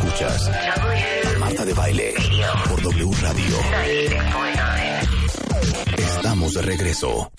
Escuchas 0.00 0.50
Marta 1.38 1.64
de 1.66 1.74
Baile 1.74 2.14
por 2.68 2.80
W 2.82 3.10
Radio. 3.20 3.56
Estamos 5.98 6.54
de 6.54 6.62
regreso. 6.62 7.30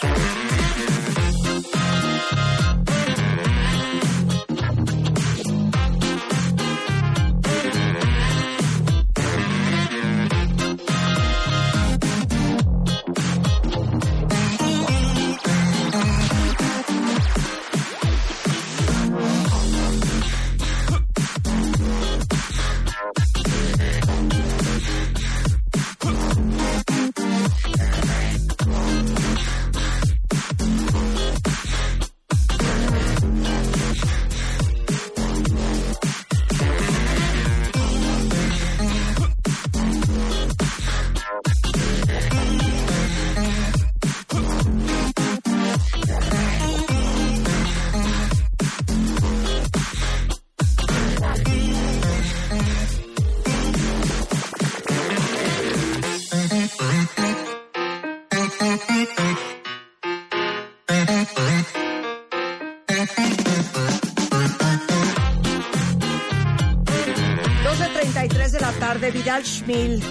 Vidal 69.31 69.45
Schmil. 69.45 70.03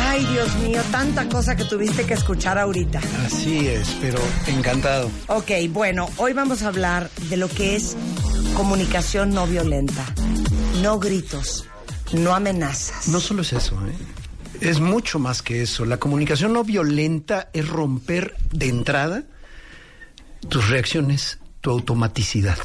Ay, 0.00 0.22
Dios 0.26 0.54
mío, 0.56 0.82
tanta 0.92 1.26
cosa 1.30 1.56
que 1.56 1.64
tuviste 1.64 2.04
que 2.04 2.12
escuchar 2.12 2.58
ahorita. 2.58 3.00
Así 3.24 3.66
es, 3.66 3.96
pero 4.02 4.18
encantado. 4.48 5.10
Ok, 5.28 5.50
bueno, 5.70 6.10
hoy 6.18 6.34
vamos 6.34 6.62
a 6.62 6.68
hablar 6.68 7.10
de 7.30 7.38
lo 7.38 7.48
que 7.48 7.76
es 7.76 7.96
comunicación 8.54 9.30
no 9.30 9.46
violenta. 9.46 10.04
No 10.82 10.98
gritos, 10.98 11.66
no 12.12 12.34
amenazas. 12.34 13.08
No 13.08 13.18
solo 13.18 13.40
es 13.40 13.54
eso, 13.54 13.76
¿eh? 13.86 13.94
es 14.60 14.78
mucho 14.78 15.18
más 15.18 15.40
que 15.40 15.62
eso. 15.62 15.86
La 15.86 15.96
comunicación 15.96 16.52
no 16.52 16.62
violenta 16.62 17.48
es 17.54 17.66
romper 17.66 18.36
de 18.52 18.68
entrada 18.68 19.22
tus 20.50 20.68
reacciones, 20.68 21.38
tu 21.62 21.70
automaticidad. 21.70 22.58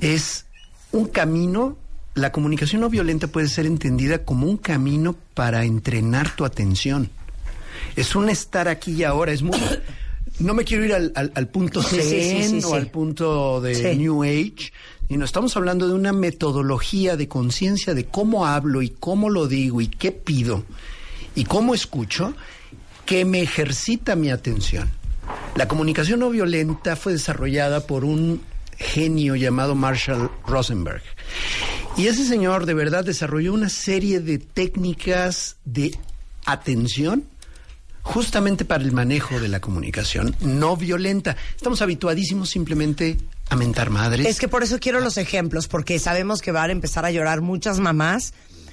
Es 0.00 0.46
un 0.92 1.06
camino, 1.08 1.76
la 2.14 2.32
comunicación 2.32 2.80
no 2.82 2.90
violenta 2.90 3.26
puede 3.28 3.48
ser 3.48 3.66
entendida 3.66 4.24
como 4.24 4.46
un 4.46 4.56
camino 4.58 5.14
para 5.34 5.64
entrenar 5.64 6.34
tu 6.36 6.44
atención. 6.44 7.10
Es 7.96 8.14
un 8.14 8.28
estar 8.28 8.68
aquí 8.68 8.92
y 8.92 9.04
ahora, 9.04 9.32
es 9.32 9.42
muy... 9.42 9.58
No 10.38 10.54
me 10.54 10.64
quiero 10.64 10.84
ir 10.86 10.94
al, 10.94 11.12
al- 11.14 11.30
al 11.34 11.48
punto 11.48 11.82
sí, 11.82 11.96
zen 12.00 12.50
sí, 12.50 12.60
sí, 12.62 12.66
o 12.66 12.74
al 12.74 12.86
punto 12.86 13.60
de. 13.60 13.94
New 13.96 14.22
Age, 14.24 14.72
sino 15.06 15.26
estamos 15.26 15.54
hablando 15.58 15.86
de 15.86 15.92
una 15.94 16.14
metodología 16.14 17.18
de 17.18 17.28
conciencia 17.28 17.92
de 17.92 18.06
cómo 18.06 18.46
hablo 18.46 18.80
y 18.80 18.88
cómo 18.88 19.28
lo 19.28 19.46
digo 19.46 19.82
y 19.82 19.88
qué 19.88 20.10
pido 20.10 20.64
y 21.34 21.44
cómo 21.44 21.74
escucho 21.74 22.34
que 23.04 23.26
me 23.26 23.42
ejercita 23.42 24.16
mi 24.16 24.30
atención. 24.30 24.88
La 25.54 25.68
comunicación 25.68 26.20
no 26.20 26.30
violenta 26.30 26.96
fue 26.96 27.12
desarrollada 27.12 27.86
por 27.86 28.04
un 28.04 28.40
genio 28.78 29.36
llamado 29.36 29.74
Marshall 29.74 30.30
Rosenberg. 30.46 31.02
Y 31.96 32.06
ese 32.06 32.24
señor 32.24 32.66
de 32.66 32.74
verdad 32.74 33.04
desarrolló 33.04 33.52
una 33.52 33.68
serie 33.68 34.20
de 34.20 34.38
técnicas 34.38 35.56
de 35.64 35.98
atención 36.46 37.24
justamente 38.02 38.64
para 38.64 38.82
el 38.82 38.92
manejo 38.92 39.38
de 39.38 39.48
la 39.48 39.60
comunicación 39.60 40.34
no 40.40 40.76
violenta. 40.76 41.36
Estamos 41.54 41.82
habituadísimos 41.82 42.48
simplemente 42.48 43.18
a 43.48 43.56
mentar 43.56 43.90
madres. 43.90 44.26
Es 44.26 44.40
que 44.40 44.48
por 44.48 44.62
eso 44.62 44.78
quiero 44.80 45.00
los 45.00 45.18
ejemplos, 45.18 45.68
porque 45.68 45.98
sabemos 45.98 46.40
que 46.40 46.50
van 46.50 46.70
a 46.70 46.72
empezar 46.72 47.04
a 47.04 47.10
llorar 47.10 47.42
muchas 47.42 47.78
mamás 47.78 48.32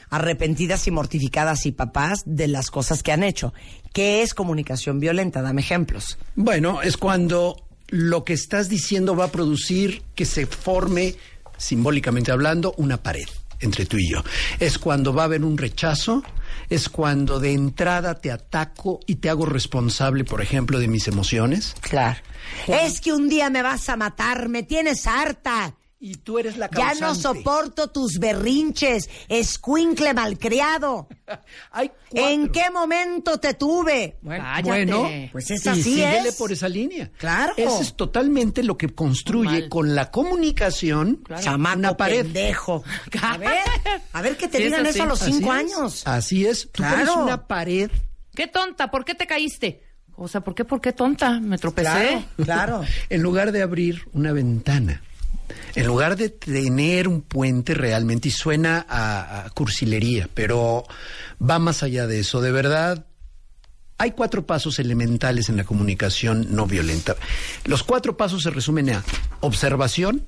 arrepentidas 0.10 0.88
y 0.88 0.92
mortificadas 0.92 1.66
y 1.66 1.72
papás 1.72 2.24
de 2.26 2.48
las 2.48 2.72
cosas 2.72 3.04
que 3.04 3.12
han 3.12 3.24
hecho. 3.24 3.54
¿Qué 3.94 4.24
es 4.24 4.34
comunicación 4.34 5.00
violenta? 5.00 5.42
Dame 5.42 5.62
ejemplos. 5.62 6.18
Bueno, 6.36 6.82
es 6.82 6.98
cuando 6.98 7.64
lo 7.90 8.24
que 8.24 8.34
estás 8.34 8.70
diciendo 8.70 9.16
va 9.16 9.26
a 9.26 9.32
producir 9.32 10.02
que 10.16 10.26
se 10.26 10.46
forme, 10.46 11.16
simbólicamente 11.60 12.32
hablando, 12.32 12.74
una 12.78 12.98
pared 12.98 13.28
entre 13.62 13.86
tú 13.86 13.98
y 13.98 14.10
yo. 14.10 14.24
Es 14.60 14.80
cuando 14.80 15.14
va 15.14 15.24
a 15.24 15.26
haber 15.26 15.44
un 15.44 15.58
rechazo, 15.58 16.24
es 16.70 16.90
cuando 16.90 17.40
de 17.40 17.54
entrada 17.54 18.16
te 18.16 18.32
ataco 18.32 19.00
y 19.06 19.16
te 19.16 19.30
hago 19.30 19.46
responsable, 19.46 20.24
por 20.24 20.42
ejemplo, 20.42 20.80
de 20.80 20.88
mis 20.88 21.08
emociones. 21.08 21.76
Claro. 21.82 22.20
Es 22.68 23.02
que 23.02 23.14
un 23.14 23.30
día 23.30 23.50
me 23.50 23.62
vas 23.62 23.90
a 23.90 23.98
matar, 23.98 24.50
me 24.50 24.64
tienes 24.64 25.06
harta. 25.08 25.76
Y 26.02 26.16
tú 26.16 26.40
eres 26.40 26.56
la 26.56 26.68
Ya 26.68 26.78
causante. 26.94 27.02
no 27.02 27.14
soporto 27.16 27.90
tus 27.90 28.20
berrinches, 28.20 29.10
escuincle 29.28 30.14
malcriado. 30.14 31.10
Hay. 31.72 31.92
¿En 32.12 32.50
qué 32.54 32.72
momento 32.72 33.38
te 33.38 33.54
tuve? 33.54 34.18
Bueno, 34.22 35.10
Pues 35.34 35.52
es 35.52 35.66
y 35.66 35.70
así, 35.70 35.84
síguele 35.84 36.30
es. 36.30 36.36
por 36.38 36.54
esa 36.54 36.70
línea. 36.70 37.12
Claro. 37.18 37.54
Eso 37.58 37.82
es 37.82 37.96
totalmente 37.96 38.64
lo 38.64 38.78
que 38.78 38.88
construye 38.90 39.62
Mal. 39.62 39.70
con 39.70 39.94
la 39.94 40.10
comunicación 40.10 41.22
Chamaco 41.42 41.80
una 41.80 41.98
pared. 41.98 42.24
pendejo. 42.24 42.82
A 43.22 43.38
ver, 43.38 43.50
a 44.14 44.22
ver 44.22 44.38
que 44.38 44.48
te 44.48 44.58
Sí, 44.60 44.64
digan 44.64 44.86
eso 44.86 45.04
a 45.04 45.06
los 45.06 45.22
Así 45.22 45.34
cinco 45.34 45.54
es. 45.54 45.60
años. 45.60 46.08
Así 46.08 46.46
es. 46.46 46.64
Tú 46.72 46.82
Claro. 46.82 46.98
pones 46.98 47.16
una 47.16 47.46
pared 47.48 47.92
Qué 48.34 48.48
tonta, 48.48 48.90
¿por 48.90 49.04
qué 49.04 49.16
te 49.16 49.28
caíste? 49.28 49.84
O 50.16 50.28
sea, 50.30 50.40
¿por 50.42 50.56
qué, 50.56 50.64
por 50.64 50.80
qué 50.80 50.94
tonta? 50.94 51.40
Me 51.42 51.58
tropecé. 51.58 52.24
Claro, 52.38 52.46
claro. 52.46 52.82
en 53.10 53.22
lugar 53.22 53.52
de 53.52 53.62
abrir 53.62 54.08
una 54.14 54.32
ventana. 54.32 55.02
En 55.76 55.86
lugar 55.86 56.16
de 56.16 56.30
tener 56.30 57.08
un 57.08 57.22
puente 57.22 57.74
realmente, 57.74 58.30
y 58.30 58.32
suena 58.32 58.86
a, 58.88 59.46
a 59.46 59.50
cursilería, 59.52 60.30
pero 60.34 60.84
va 61.42 61.60
más 61.60 61.84
allá 61.84 62.08
de 62.08 62.20
eso. 62.20 62.42
De 62.42 62.52
verdad, 62.52 63.06
hay 63.98 64.12
cuatro 64.12 64.46
pasos 64.46 64.80
elementales 64.80 65.50
en 65.50 65.58
la 65.58 65.66
comunicación 65.66 66.48
no 66.52 66.66
violenta. 66.66 67.16
Los 67.66 67.84
cuatro 67.84 68.16
pasos 68.16 68.44
se 68.44 68.50
resumen 68.50 68.90
a 68.92 69.04
observación. 69.42 70.26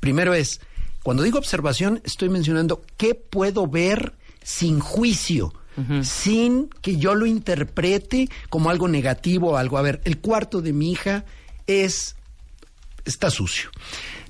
Primero 0.00 0.34
es, 0.34 0.60
cuando 1.02 1.22
digo 1.22 1.38
observación, 1.38 2.00
estoy 2.04 2.28
mencionando 2.28 2.82
qué 2.98 3.14
puedo 3.14 3.66
ver 3.66 4.14
sin 4.42 4.80
juicio, 4.80 5.54
sin 6.02 6.68
que 6.82 6.98
yo 6.98 7.14
lo 7.14 7.26
interprete 7.26 8.28
como 8.48 8.70
algo 8.70 8.86
negativo 8.86 9.52
o 9.52 9.56
algo. 9.56 9.78
A 9.78 9.82
ver, 9.82 10.00
el 10.04 10.18
cuarto 10.18 10.60
de 10.60 10.72
mi 10.72 10.92
hija 10.92 11.24
es 11.66 12.16
está 13.04 13.30
sucio. 13.30 13.70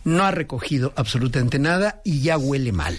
No 0.05 0.25
ha 0.25 0.31
recogido 0.31 0.93
absolutamente 0.97 1.59
nada 1.59 2.01
y 2.05 2.21
ya 2.21 2.37
huele 2.39 2.73
mal. 2.73 2.99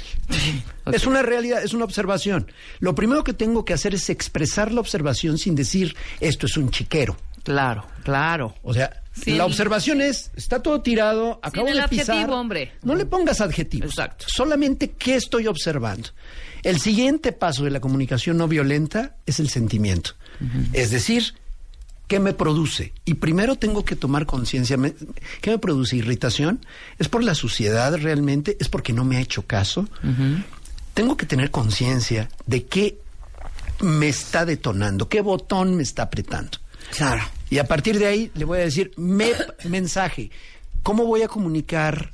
Es 0.92 1.06
una 1.06 1.22
realidad, 1.22 1.64
es 1.64 1.74
una 1.74 1.86
observación. 1.86 2.52
Lo 2.80 2.96
primero 2.96 3.24
que 3.24 3.34
tengo 3.34 3.64
que 3.66 3.74
hacer 3.74 3.94
es 3.96 4.10
expresar 4.10 4.72
la 4.72 4.82
observación 4.82 5.38
sin 5.38 5.56
decir 5.56 5.96
esto 6.20 6.46
es 6.48 6.58
un 6.58 6.72
chiquero. 6.72 7.16
Claro, 7.44 7.86
claro. 8.04 8.56
O 8.64 8.74
sea, 8.74 9.04
Sin- 9.14 9.38
la 9.38 9.46
observación 9.46 10.02
es, 10.02 10.32
está 10.36 10.64
todo 10.64 10.82
tirado, 10.82 11.40
acabo 11.44 11.68
el 11.68 11.78
de 11.80 11.88
pisar. 11.88 12.10
adjetivo, 12.16 12.36
hombre. 12.40 12.72
No 12.82 12.96
le 12.96 13.06
pongas 13.06 13.40
adjetivos. 13.40 13.92
Exacto. 13.92 14.26
Solamente 14.28 14.92
qué 14.92 15.16
estoy 15.16 15.46
observando. 15.46 16.10
El 16.64 16.80
siguiente 16.80 17.32
paso 17.32 17.64
de 17.64 17.70
la 17.70 17.80
comunicación 17.80 18.38
no 18.38 18.48
violenta 18.48 19.16
es 19.28 19.40
el 19.40 19.50
sentimiento. 19.50 20.12
Es 20.74 20.90
decir, 20.90 21.36
¿qué 22.08 22.20
me 22.20 22.34
produce? 22.34 22.94
Y 23.06 23.16
primero 23.16 23.56
tengo 23.56 23.84
que 23.84 23.96
tomar 23.96 24.26
conciencia. 24.26 24.78
¿Qué 25.42 25.50
me 25.50 25.58
produce? 25.58 25.98
¿Irritación? 25.98 26.66
¿Es 27.00 27.10
por 27.10 27.24
la 27.24 27.36
suciedad 27.36 27.96
realmente? 27.98 28.58
¿Es 28.60 28.70
porque 28.70 28.94
no 28.94 29.04
me 29.04 29.18
ha 29.18 29.22
hecho 29.22 29.44
caso? 29.44 29.88
Tengo 30.94 31.18
que 31.18 31.26
tener 31.26 31.52
conciencia 31.52 32.30
de 32.46 32.66
qué 32.66 33.00
me 33.82 34.08
está 34.08 34.46
detonando, 34.46 35.10
qué 35.10 35.22
botón 35.22 35.76
me 35.76 35.84
está 35.84 36.04
apretando. 36.04 36.60
Claro. 36.96 37.24
Y 37.50 37.58
a 37.58 37.66
partir 37.66 38.00
de 38.00 38.08
ahí 38.08 38.32
le 38.36 38.46
voy 38.46 38.60
a 38.60 38.62
decir, 38.62 38.92
me, 38.96 39.32
mensaje, 39.66 40.32
¿cómo 40.84 41.06
voy 41.06 41.24
a 41.24 41.28
comunicar 41.28 42.12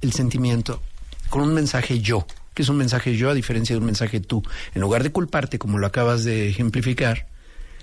el 0.00 0.12
sentimiento? 0.12 0.82
Con 1.30 1.42
un 1.42 1.54
mensaje 1.54 2.00
yo, 2.00 2.26
que 2.54 2.62
es 2.62 2.68
un 2.68 2.76
mensaje 2.76 3.16
yo 3.16 3.30
a 3.30 3.34
diferencia 3.34 3.74
de 3.74 3.80
un 3.80 3.86
mensaje 3.86 4.20
tú. 4.20 4.42
En 4.74 4.80
lugar 4.80 5.02
de 5.02 5.12
culparte, 5.12 5.58
como 5.58 5.78
lo 5.78 5.86
acabas 5.86 6.24
de 6.24 6.48
ejemplificar, 6.48 7.28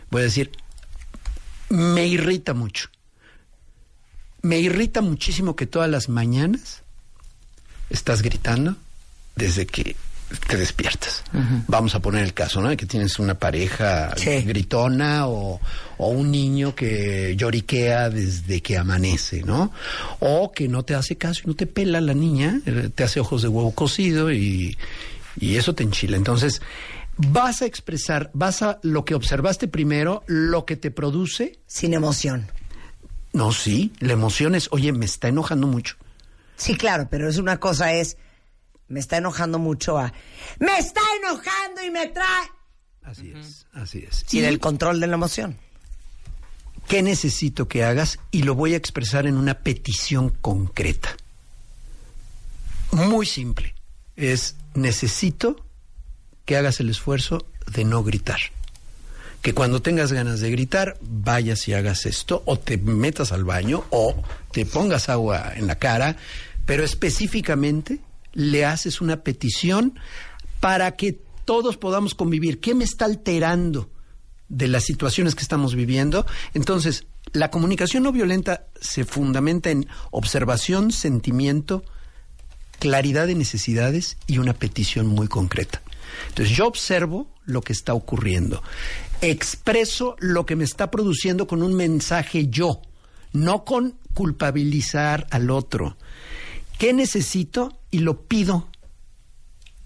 voy 0.10 0.22
a 0.22 0.26
decir, 0.26 0.52
me 1.70 2.08
irrita 2.08 2.54
mucho. 2.54 2.90
Me 4.42 4.60
irrita 4.60 5.02
muchísimo 5.02 5.56
que 5.56 5.66
todas 5.66 5.90
las 5.90 6.08
mañanas 6.10 6.84
estás 7.90 8.22
gritando 8.22 8.76
desde 9.36 9.66
que 9.66 9.96
te 10.48 10.58
despiertas. 10.58 11.24
Vamos 11.68 11.94
a 11.96 12.00
poner 12.00 12.24
el 12.24 12.34
caso, 12.34 12.62
¿no? 12.62 12.76
Que 12.76 12.86
tienes 12.86 13.20
una 13.20 13.36
pareja 13.36 14.14
Sí. 14.18 14.42
gritona 14.42 15.28
o, 15.28 15.60
o 15.98 16.08
un 16.10 16.32
niño 16.32 16.74
que 16.76 17.36
lloriquea 17.38 18.10
desde 18.10 18.62
que 18.62 18.78
amanece, 18.78 19.44
¿no? 19.44 19.72
O 20.20 20.52
que 20.52 20.68
no 20.68 20.84
te 20.84 20.96
hace 20.96 21.16
caso 21.16 21.42
y 21.44 21.48
no 21.48 21.56
te 21.56 21.68
pela 21.68 22.02
la 22.02 22.14
niña, 22.14 22.60
eh, 22.66 22.90
te 22.94 23.04
hace 23.04 23.20
ojos 23.20 23.42
de 23.44 23.48
huevo 23.50 23.72
cocido 23.72 24.32
y, 24.32 24.78
y 25.40 25.58
eso 25.58 25.74
te 25.76 25.84
enchila. 25.84 26.18
Entonces, 26.18 26.62
vas 27.18 27.62
a 27.62 27.66
expresar, 27.66 28.30
vas 28.34 28.62
a 28.62 28.80
lo 28.84 29.06
que 29.06 29.16
observaste 29.16 29.68
primero, 29.68 30.24
lo 30.28 30.66
que 30.66 30.76
te 30.76 30.92
produce. 30.92 31.60
Sin 31.68 31.94
emoción. 31.94 32.48
No, 33.34 33.52
sí, 33.52 33.92
la 34.00 34.14
emoción 34.14 34.56
es, 34.56 34.70
oye, 34.72 34.92
me 34.94 35.06
está 35.06 35.28
enojando 35.28 35.68
mucho. 35.68 35.96
Sí, 36.56 36.76
claro, 36.76 37.08
pero 37.10 37.28
es 37.30 37.38
una 37.38 37.60
cosa 37.60 37.92
es, 37.94 38.16
me 38.88 39.00
está 39.00 39.18
enojando 39.18 39.60
mucho 39.60 39.98
a, 39.98 40.14
me 40.60 40.78
está 40.78 41.02
enojando 41.22 41.84
y 41.84 41.92
me 41.92 42.08
trae. 42.08 42.48
Así 43.04 43.34
es, 43.36 43.66
así 43.74 44.06
es. 44.10 44.24
Sin 44.26 44.44
Y- 44.44 44.48
el 44.48 44.60
control 44.60 45.00
de 45.00 45.08
la 45.08 45.16
emoción. 45.16 45.58
¿Qué 46.88 47.02
necesito 47.02 47.68
que 47.68 47.84
hagas? 47.84 48.20
Y 48.32 48.44
lo 48.44 48.56
voy 48.56 48.74
a 48.74 48.78
expresar 48.78 49.26
en 49.28 49.38
una 49.38 49.56
petición 49.56 50.30
concreta. 50.30 51.16
Muy 52.92 53.26
simple. 53.26 53.74
Es 54.16 54.56
necesito 54.76 55.65
que 56.46 56.58
hagas 56.58 56.80
el 56.80 56.90
esfuerzo 56.90 57.46
de 57.72 57.84
no 57.84 58.04
gritar. 58.04 58.40
Que 59.42 59.54
cuando 59.54 59.82
tengas 59.82 60.12
ganas 60.12 60.40
de 60.40 60.50
gritar, 60.52 60.98
vayas 61.02 61.68
y 61.68 61.74
hagas 61.74 62.06
esto, 62.06 62.42
o 62.46 62.58
te 62.58 62.78
metas 62.78 63.32
al 63.32 63.44
baño, 63.44 63.84
o 63.90 64.16
te 64.52 64.66
pongas 64.66 65.10
agua 65.10 65.54
en 65.56 65.68
la 65.68 65.76
cara, 65.76 66.18
pero 66.66 66.84
específicamente 66.84 68.00
le 68.34 68.66
haces 68.66 69.02
una 69.02 69.18
petición 69.18 70.00
para 70.60 70.96
que 70.96 71.20
todos 71.46 71.78
podamos 71.78 72.16
convivir. 72.16 72.60
¿Qué 72.60 72.74
me 72.74 72.84
está 72.84 73.06
alterando 73.06 73.90
de 74.50 74.68
las 74.68 74.84
situaciones 74.84 75.36
que 75.36 75.44
estamos 75.44 75.76
viviendo? 75.76 76.26
Entonces, 76.54 77.06
la 77.34 77.52
comunicación 77.52 78.04
no 78.04 78.12
violenta 78.12 78.66
se 78.80 79.06
fundamenta 79.06 79.70
en 79.70 79.88
observación, 80.12 80.92
sentimiento, 80.92 81.84
claridad 82.80 83.28
de 83.28 83.36
necesidades 83.36 84.18
y 84.26 84.40
una 84.40 84.54
petición 84.54 85.08
muy 85.08 85.28
concreta. 85.28 85.82
Entonces 86.30 86.56
yo 86.56 86.68
observo 86.68 87.28
lo 87.46 87.62
que 87.62 87.74
está 87.74 87.94
ocurriendo, 87.94 88.62
expreso 89.22 90.16
lo 90.20 90.46
que 90.46 90.56
me 90.56 90.64
está 90.64 90.92
produciendo 90.92 91.48
con 91.48 91.64
un 91.64 91.76
mensaje 91.76 92.48
yo, 92.48 92.82
no 93.34 93.66
con 93.66 93.98
culpabilizar 94.14 95.28
al 95.32 95.50
otro. 95.50 95.98
¿Qué 96.78 96.94
necesito? 96.94 97.80
Y 97.92 98.00
lo 98.00 98.22
pido 98.24 98.68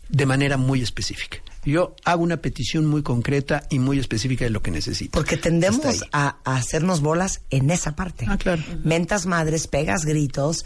de 0.09 0.25
manera 0.25 0.57
muy 0.57 0.81
específica. 0.81 1.37
Yo 1.65 1.95
hago 2.05 2.23
una 2.23 2.37
petición 2.37 2.85
muy 2.85 3.03
concreta 3.03 3.63
y 3.69 3.79
muy 3.79 3.99
específica 3.99 4.45
de 4.45 4.49
lo 4.49 4.61
que 4.61 4.71
necesito. 4.71 5.11
Porque 5.11 5.37
tendemos 5.37 6.05
a, 6.11 6.37
a 6.43 6.55
hacernos 6.55 7.01
bolas 7.01 7.41
en 7.49 7.69
esa 7.69 7.95
parte. 7.95 8.25
Ah, 8.27 8.37
claro. 8.37 8.63
Mentas 8.83 9.25
madres, 9.25 9.67
pegas 9.67 10.05
gritos, 10.05 10.65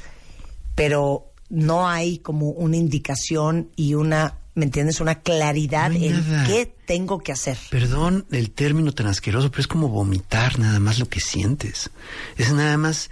pero 0.76 1.34
no 1.50 1.88
hay 1.88 2.20
como 2.20 2.50
una 2.50 2.78
indicación 2.78 3.70
y 3.76 3.96
una, 3.96 4.38
¿me 4.56 4.66
entiendes? 4.66 5.02
Una 5.02 5.16
claridad 5.22 5.90
No 5.90 5.96
en 5.98 6.30
nada. 6.32 6.48
qué 6.48 6.72
tengo 6.86 7.20
que 7.20 7.32
hacer. 7.32 7.58
Perdón 7.70 8.26
el 8.32 8.52
término 8.52 8.92
tan 8.94 9.08
asqueroso, 9.08 9.50
pero 9.52 9.62
es 9.62 9.68
como 9.68 9.90
vomitar 9.90 10.60
nada 10.60 10.80
más 10.80 11.00
lo 11.00 11.08
que 11.10 11.20
sientes. 11.20 11.90
Es 12.38 12.52
nada 12.54 12.78
más 12.78 13.10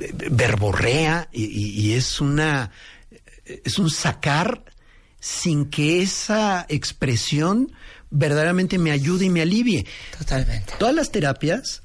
eh, 0.00 0.12
verborrea 0.30 1.28
y, 1.32 1.44
y- 1.44 1.80
y 1.80 1.92
es 1.92 2.20
una 2.20 2.70
es 3.64 3.78
un 3.78 3.88
sacar 3.90 4.62
sin 5.20 5.66
que 5.70 6.02
esa 6.02 6.66
expresión 6.68 7.72
verdaderamente 8.10 8.78
me 8.78 8.90
ayude 8.90 9.24
y 9.26 9.30
me 9.30 9.40
alivie. 9.42 9.86
Totalmente. 10.18 10.74
Todas 10.78 10.94
las 10.94 11.10
terapias, 11.10 11.82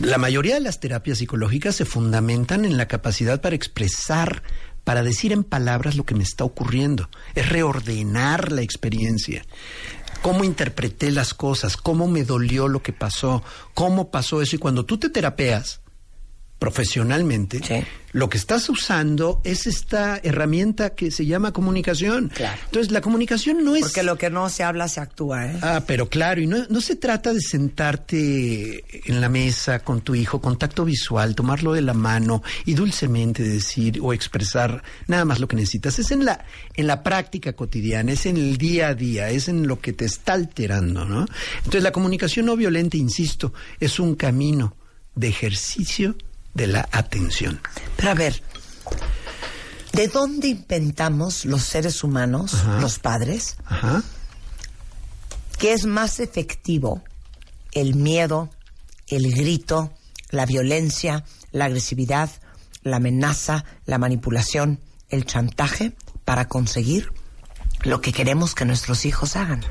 la 0.00 0.18
mayoría 0.18 0.54
de 0.54 0.60
las 0.60 0.80
terapias 0.80 1.18
psicológicas 1.18 1.76
se 1.76 1.84
fundamentan 1.84 2.64
en 2.64 2.76
la 2.76 2.88
capacidad 2.88 3.40
para 3.40 3.54
expresar, 3.56 4.42
para 4.90 5.04
decir 5.04 5.30
en 5.30 5.44
palabras 5.44 5.94
lo 5.94 6.04
que 6.04 6.16
me 6.16 6.24
está 6.24 6.42
ocurriendo. 6.42 7.08
Es 7.36 7.48
reordenar 7.48 8.50
la 8.50 8.62
experiencia. 8.62 9.46
Cómo 10.20 10.42
interpreté 10.42 11.12
las 11.12 11.32
cosas, 11.32 11.76
cómo 11.76 12.08
me 12.08 12.24
dolió 12.24 12.66
lo 12.66 12.82
que 12.82 12.92
pasó, 12.92 13.44
cómo 13.72 14.10
pasó 14.10 14.42
eso. 14.42 14.56
Y 14.56 14.58
cuando 14.58 14.84
tú 14.84 14.98
te 14.98 15.08
terapeas 15.08 15.80
profesionalmente, 16.60 17.58
Sí. 17.66 17.82
lo 18.12 18.28
que 18.28 18.36
estás 18.36 18.68
usando 18.68 19.40
es 19.44 19.66
esta 19.66 20.20
herramienta 20.22 20.90
que 20.90 21.10
se 21.10 21.24
llama 21.24 21.52
comunicación. 21.52 22.28
Claro. 22.34 22.60
Entonces, 22.66 22.92
la 22.92 23.00
comunicación 23.00 23.64
no 23.64 23.74
es... 23.76 23.82
Porque 23.82 24.02
lo 24.02 24.18
que 24.18 24.28
no 24.30 24.48
se 24.50 24.62
habla 24.62 24.86
se 24.88 25.00
actúa, 25.00 25.46
¿eh? 25.46 25.58
Ah, 25.62 25.82
pero 25.86 26.08
claro, 26.10 26.40
y 26.40 26.46
no, 26.46 26.58
no 26.68 26.80
se 26.82 26.96
trata 26.96 27.32
de 27.32 27.40
sentarte 27.40 28.84
en 29.10 29.20
la 29.22 29.28
mesa 29.30 29.78
con 29.80 30.02
tu 30.02 30.14
hijo, 30.14 30.40
contacto 30.40 30.84
visual, 30.84 31.34
tomarlo 31.34 31.72
de 31.72 31.80
la 31.80 31.94
mano 31.94 32.42
y 32.66 32.74
dulcemente 32.74 33.42
decir 33.42 33.98
o 34.02 34.12
expresar 34.12 34.82
nada 35.06 35.24
más 35.24 35.40
lo 35.40 35.48
que 35.48 35.56
necesitas. 35.56 35.98
Es 35.98 36.10
en 36.10 36.24
la, 36.26 36.44
en 36.74 36.86
la 36.86 37.02
práctica 37.02 37.54
cotidiana, 37.54 38.12
es 38.12 38.26
en 38.26 38.36
el 38.36 38.58
día 38.58 38.88
a 38.88 38.94
día, 38.94 39.30
es 39.30 39.48
en 39.48 39.66
lo 39.66 39.80
que 39.80 39.92
te 39.94 40.04
está 40.04 40.34
alterando, 40.34 41.06
¿no? 41.06 41.26
Entonces 41.58 41.82
la 41.82 41.92
comunicación 41.92 42.46
no 42.46 42.56
violenta, 42.56 42.98
insisto, 42.98 43.54
es 43.78 43.98
un 43.98 44.14
camino 44.14 44.76
de 45.14 45.28
ejercicio 45.28 46.14
de 46.54 46.66
la 46.66 46.88
atención. 46.92 47.60
Pero 47.96 48.10
a 48.10 48.14
ver, 48.14 48.42
¿de 49.92 50.08
dónde 50.08 50.48
inventamos 50.48 51.44
los 51.44 51.62
seres 51.62 52.02
humanos, 52.04 52.54
Ajá. 52.54 52.80
los 52.80 52.98
padres, 52.98 53.56
Ajá. 53.66 54.02
que 55.58 55.72
es 55.72 55.86
más 55.86 56.20
efectivo 56.20 57.02
el 57.72 57.94
miedo, 57.94 58.50
el 59.08 59.30
grito, 59.32 59.92
la 60.30 60.46
violencia, 60.46 61.24
la 61.52 61.66
agresividad, 61.66 62.30
la 62.82 62.96
amenaza, 62.96 63.64
la 63.86 63.98
manipulación, 63.98 64.80
el 65.08 65.24
chantaje 65.26 65.92
para 66.24 66.48
conseguir 66.48 67.12
lo 67.82 68.00
que 68.00 68.12
queremos 68.12 68.54
que 68.54 68.64
nuestros 68.64 69.04
hijos 69.04 69.36
hagan? 69.36 69.64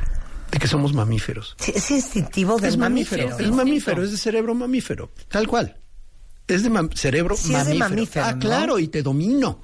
De 0.51 0.57
que 0.59 0.67
somos 0.67 0.93
mamíferos. 0.93 1.55
Sí, 1.59 1.71
Es 1.75 1.91
instintivo 1.91 2.57
del 2.57 2.71
es 2.71 2.77
mamífero, 2.77 3.23
mamífero. 3.29 3.49
es 3.49 3.55
mamífero, 3.55 4.03
es 4.03 4.11
de 4.11 4.17
cerebro 4.17 4.55
mamífero, 4.55 5.11
tal 5.29 5.47
cual. 5.47 5.77
Es 6.49 6.63
de 6.63 6.69
mam- 6.71 6.93
cerebro 6.95 7.35
Sí, 7.37 7.53
es 7.53 7.65
de 7.67 7.75
mamífero. 7.75 8.25
Ah, 8.25 8.31
¿no? 8.33 8.39
claro, 8.39 8.79
y 8.79 8.87
te 8.87 9.01
domino. 9.03 9.61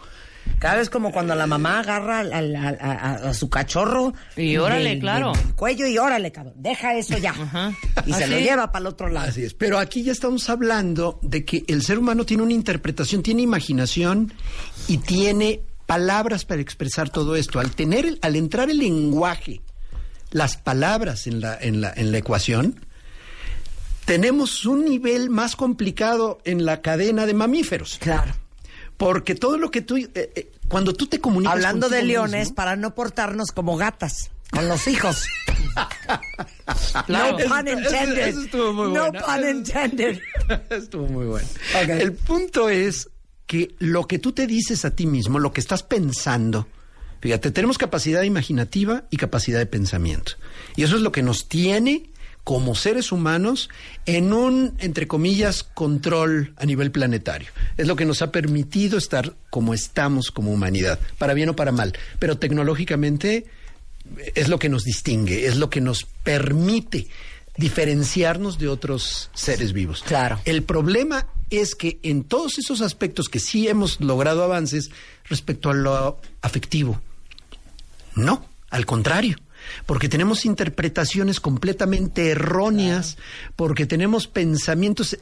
Cada 0.60 0.76
vez 0.76 0.92
como 0.92 1.12
cuando 1.12 1.34
la 1.34 1.48
mamá 1.48 1.80
agarra 1.80 2.20
al- 2.20 2.32
al- 2.32 2.56
al- 2.56 2.78
a, 2.80 2.92
a- 2.92 3.30
a 3.30 3.34
su 3.34 3.50
cachorro. 3.50 4.14
Y 4.38 4.58
órale, 4.58 5.00
claro. 5.00 5.34
del 5.34 5.56
cuello 5.56 5.88
y 5.88 5.98
órale, 5.98 6.32
cabrón. 6.32 6.54
Deja 6.58 6.94
eso 6.96 7.18
ya. 7.18 7.32
Ajá. 7.32 7.74
Y 8.06 8.14
se 8.14 8.26
Así. 8.26 8.32
lo 8.32 8.40
lleva 8.40 8.72
para 8.72 8.82
el 8.84 8.88
otro 8.88 9.10
lado. 9.10 9.28
Así 9.28 9.44
es. 9.44 9.56
Pero 9.56 9.80
aquí 9.80 10.04
ya 10.04 10.12
estamos 10.12 10.48
hablando 10.50 11.20
de 11.24 11.44
que 11.46 11.66
el 11.68 11.82
ser 11.82 11.98
humano 11.98 12.26
tiene 12.28 12.44
una 12.44 12.54
interpretación, 12.54 13.24
tiene 13.24 13.42
imaginación 13.42 14.32
y 14.88 15.00
tiene 15.00 15.62
palabras 15.88 16.46
para 16.46 16.62
expresar 16.62 17.10
todo 17.10 17.36
esto. 17.36 17.60
Al 17.60 17.72
tener, 17.72 18.06
el- 18.06 18.20
al 18.22 18.36
entrar 18.36 18.70
el 18.70 18.78
lenguaje, 18.78 19.62
las 20.30 20.58
palabras 20.58 21.26
en 21.26 21.42
la, 21.42 21.58
en 21.60 21.82
la, 21.82 21.92
en 21.96 22.12
la 22.12 22.20
ecuación, 22.20 22.85
tenemos 24.06 24.66
un 24.66 24.86
nivel 24.86 25.30
más 25.30 25.56
complicado 25.56 26.40
en 26.46 26.66
la 26.66 26.82
cadena 26.82 27.26
de 27.26 27.34
mamíferos. 27.34 27.98
Claro. 28.00 28.34
Porque 28.98 29.36
todo 29.36 29.58
lo 29.58 29.72
que 29.72 29.82
tú, 29.82 29.98
eh, 29.98 30.10
eh, 30.16 30.52
cuando 30.70 30.94
tú 30.94 31.08
te 31.08 31.20
comunicas 31.20 31.54
Hablando 31.56 31.90
de 31.90 32.04
leones, 32.04 32.42
mismo- 32.50 32.56
para 32.56 32.76
no 32.76 32.96
portarnos 32.96 33.52
como 33.52 33.76
gatas 33.78 34.32
con 34.52 34.68
los 34.70 34.88
hijos. 34.88 35.24
Claro. 37.06 37.38
No 37.38 37.46
pun 37.50 37.68
Eso- 37.68 37.78
intended. 37.80 38.28
eso 38.28 38.42
estuvo 38.42 38.74
muy 38.74 38.92
no 38.94 39.12
bueno. 39.12 39.26
pun 39.26 39.50
intended. 39.50 40.20
Estuvo 40.70 41.08
muy 41.08 41.26
bueno. 41.26 41.48
El 41.88 42.14
punto 42.14 42.70
es 42.70 43.10
que 43.46 43.76
lo 43.80 44.08
que 44.08 44.18
tú 44.20 44.32
te 44.32 44.48
dices 44.48 44.86
a 44.86 44.96
ti 44.96 45.06
mismo, 45.06 45.38
lo 45.40 45.52
que 45.52 45.60
estás 45.62 45.84
pensando, 45.84 46.68
fíjate, 47.22 47.52
tenemos 47.52 47.78
capacidad 47.78 48.22
imaginativa 48.24 49.04
y 49.10 49.18
capacidad 49.18 49.60
de 49.60 49.66
pensamiento. 49.66 50.34
Y 50.76 50.84
eso 50.84 50.96
es 50.96 51.02
lo 51.02 51.12
que 51.12 51.22
nos 51.24 51.48
tiene 51.50 52.10
como 52.46 52.76
seres 52.76 53.12
humanos 53.12 53.70
en 54.06 54.32
un, 54.32 54.76
entre 54.78 55.08
comillas, 55.08 55.64
control 55.64 56.54
a 56.58 56.66
nivel 56.66 56.92
planetario. 56.92 57.50
Es 57.76 57.88
lo 57.88 57.96
que 57.96 58.06
nos 58.06 58.22
ha 58.22 58.32
permitido 58.32 59.00
estar 59.00 59.34
como 59.50 59.74
estamos 59.74 60.30
como 60.30 60.54
humanidad, 60.54 61.00
para 61.18 61.34
bien 61.34 61.50
o 61.50 61.56
para 61.56 61.72
mal. 61.72 61.98
Pero 62.20 62.38
tecnológicamente 62.38 63.46
es 64.36 64.48
lo 64.48 64.60
que 64.60 64.70
nos 64.70 64.84
distingue, 64.84 65.48
es 65.48 65.58
lo 65.58 65.72
que 65.72 65.82
nos 65.82 66.06
permite 66.24 67.08
diferenciarnos 67.58 68.60
de 68.60 68.68
otros 68.68 69.32
seres 69.34 69.74
vivos. 69.74 70.04
Claro. 70.04 70.40
El 70.46 70.62
problema 70.62 71.26
es 71.50 71.74
que 71.74 72.00
en 72.04 72.24
todos 72.24 72.60
esos 72.60 72.82
aspectos 72.82 73.28
que 73.28 73.40
sí 73.40 73.68
hemos 73.68 74.00
logrado 74.02 74.44
avances 74.44 74.92
respecto 75.28 75.72
a 75.72 75.74
lo 75.74 76.20
afectivo, 76.44 77.02
no, 78.14 78.46
al 78.70 78.86
contrario. 78.86 79.38
Porque 79.86 80.10
tenemos 80.10 80.46
interpretaciones 80.46 81.40
completamente 81.40 82.32
erróneas, 82.32 83.18
porque 83.56 83.86
tenemos 83.86 84.28
pensamientos. 84.28 85.18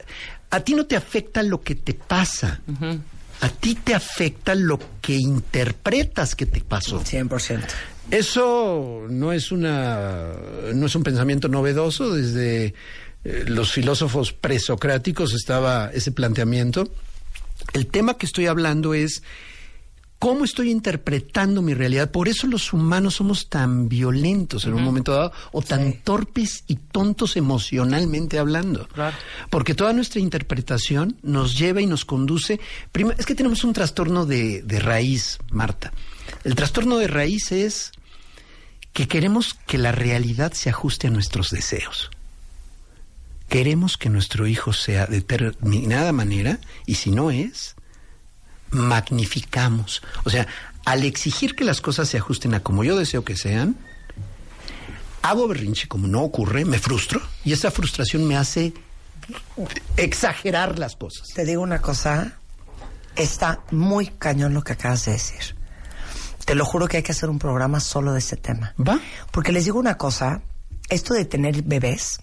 A 0.50 0.60
ti 0.60 0.74
no 0.74 0.86
te 0.86 0.96
afecta 0.96 1.42
lo 1.42 1.62
que 1.62 1.74
te 1.74 1.94
pasa. 1.94 2.60
A 3.40 3.48
ti 3.48 3.74
te 3.74 3.94
afecta 3.94 4.54
lo 4.54 4.78
que 5.00 5.14
interpretas 5.14 6.34
que 6.34 6.46
te 6.46 6.60
pasó. 6.60 7.02
100%. 7.02 7.64
Eso 8.10 9.06
no 9.08 9.32
es 9.32 9.50
una 9.50 10.32
no 10.74 10.86
es 10.86 10.94
un 10.94 11.02
pensamiento 11.02 11.48
novedoso 11.48 12.12
desde 12.12 12.74
eh, 13.24 13.44
los 13.46 13.72
filósofos 13.72 14.32
presocráticos 14.32 15.32
estaba 15.32 15.90
ese 15.92 16.12
planteamiento. 16.12 16.88
El 17.72 17.86
tema 17.86 18.18
que 18.18 18.26
estoy 18.26 18.46
hablando 18.46 18.92
es 18.92 19.22
cómo 20.24 20.46
estoy 20.46 20.70
interpretando 20.70 21.60
mi 21.60 21.74
realidad. 21.74 22.10
Por 22.10 22.28
eso 22.28 22.46
los 22.46 22.72
humanos 22.72 23.16
somos 23.16 23.50
tan 23.50 23.90
violentos 23.90 24.64
en 24.64 24.72
un 24.72 24.82
momento 24.82 25.12
dado 25.12 25.32
o 25.52 25.60
tan 25.60 25.92
Sí. 25.92 26.00
torpes 26.02 26.64
y 26.66 26.76
tontos 26.76 27.36
emocionalmente 27.36 28.38
hablando. 28.38 28.88
Claro. 28.88 29.14
Porque 29.50 29.74
toda 29.74 29.92
nuestra 29.92 30.20
interpretación 30.22 31.18
nos 31.22 31.58
lleva 31.58 31.82
y 31.82 31.86
nos 31.86 32.06
conduce. 32.06 32.58
Es 33.18 33.26
que 33.26 33.34
tenemos 33.34 33.64
un 33.64 33.74
trastorno 33.74 34.24
de, 34.24 34.62
de 34.62 34.78
raíz, 34.80 35.40
Marta. 35.50 35.92
El 36.42 36.54
trastorno 36.54 36.96
de 36.96 37.06
raíz 37.06 37.52
es 37.52 37.92
que 38.94 39.06
queremos 39.06 39.58
que 39.66 39.76
la 39.76 39.92
realidad 39.92 40.54
se 40.54 40.70
ajuste 40.70 41.08
a 41.08 41.10
nuestros 41.10 41.50
deseos. 41.50 42.08
Queremos 43.50 43.98
que 43.98 44.08
nuestro 44.08 44.46
hijo 44.46 44.72
sea 44.72 45.04
de 45.04 45.16
determinada 45.20 46.12
manera 46.12 46.60
y 46.86 46.94
si 46.94 47.10
no 47.10 47.30
es, 47.30 47.76
magnificamos. 48.74 50.02
O 50.24 50.30
sea, 50.30 50.46
al 50.84 51.04
exigir 51.04 51.54
que 51.54 51.64
las 51.64 51.80
cosas 51.80 52.08
se 52.08 52.18
ajusten 52.18 52.54
a 52.54 52.60
como 52.60 52.84
yo 52.84 52.96
deseo 52.96 53.24
que 53.24 53.36
sean, 53.36 53.76
hago 55.22 55.48
berrinche 55.48 55.88
como 55.88 56.06
no 56.06 56.22
ocurre, 56.22 56.64
me 56.64 56.78
frustro 56.78 57.20
y 57.44 57.52
esa 57.52 57.70
frustración 57.70 58.26
me 58.26 58.36
hace 58.36 58.74
exagerar 59.96 60.78
las 60.78 60.96
cosas. 60.96 61.28
Te 61.28 61.44
digo 61.44 61.62
una 61.62 61.80
cosa, 61.80 62.34
está 63.16 63.60
muy 63.70 64.08
cañón 64.08 64.52
lo 64.52 64.62
que 64.62 64.74
acabas 64.74 65.06
de 65.06 65.12
decir. 65.12 65.56
Te 66.44 66.54
lo 66.54 66.66
juro 66.66 66.88
que 66.88 66.98
hay 66.98 67.02
que 67.02 67.12
hacer 67.12 67.30
un 67.30 67.38
programa 67.38 67.80
solo 67.80 68.12
de 68.12 68.18
ese 68.18 68.36
tema. 68.36 68.74
¿Va? 68.76 69.00
Porque 69.30 69.50
les 69.50 69.64
digo 69.64 69.78
una 69.78 69.96
cosa, 69.96 70.42
esto 70.90 71.14
de 71.14 71.24
tener 71.24 71.62
bebés 71.62 72.20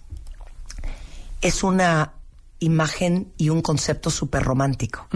es 1.42 1.64
una 1.64 2.14
imagen 2.62 3.34
y 3.38 3.50
un 3.50 3.62
concepto 3.62 4.10
súper 4.10 4.44
romántico. 4.44 5.08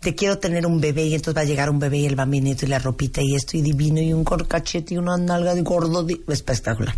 Te 0.00 0.14
quiero 0.14 0.38
tener 0.38 0.64
un 0.66 0.80
bebé 0.80 1.06
y 1.06 1.14
entonces 1.14 1.36
va 1.36 1.40
a 1.40 1.44
llegar 1.44 1.68
un 1.70 1.78
bebé 1.80 1.98
y 1.98 2.06
el 2.06 2.14
bambinito 2.16 2.64
y 2.64 2.68
la 2.68 2.78
ropita 2.78 3.20
y 3.22 3.34
esto 3.34 3.56
y 3.56 3.62
divino 3.62 4.00
y 4.00 4.12
un 4.12 4.22
corcachete 4.24 4.94
y 4.94 4.98
una 4.98 5.16
nalga 5.16 5.54
de 5.54 5.62
gordo 5.62 6.04
de- 6.04 6.20
espectacular. 6.28 6.94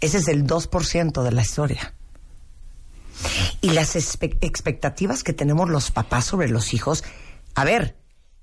Ese 0.00 0.18
es 0.18 0.28
el 0.28 0.46
2% 0.46 1.22
de 1.22 1.32
la 1.32 1.42
historia. 1.42 1.92
Y 3.60 3.70
las 3.70 3.94
expectativas 3.96 5.22
que 5.22 5.32
tenemos 5.32 5.68
los 5.68 5.90
papás 5.90 6.24
sobre 6.24 6.48
los 6.48 6.72
hijos, 6.74 7.04
a 7.54 7.64
ver, 7.64 7.96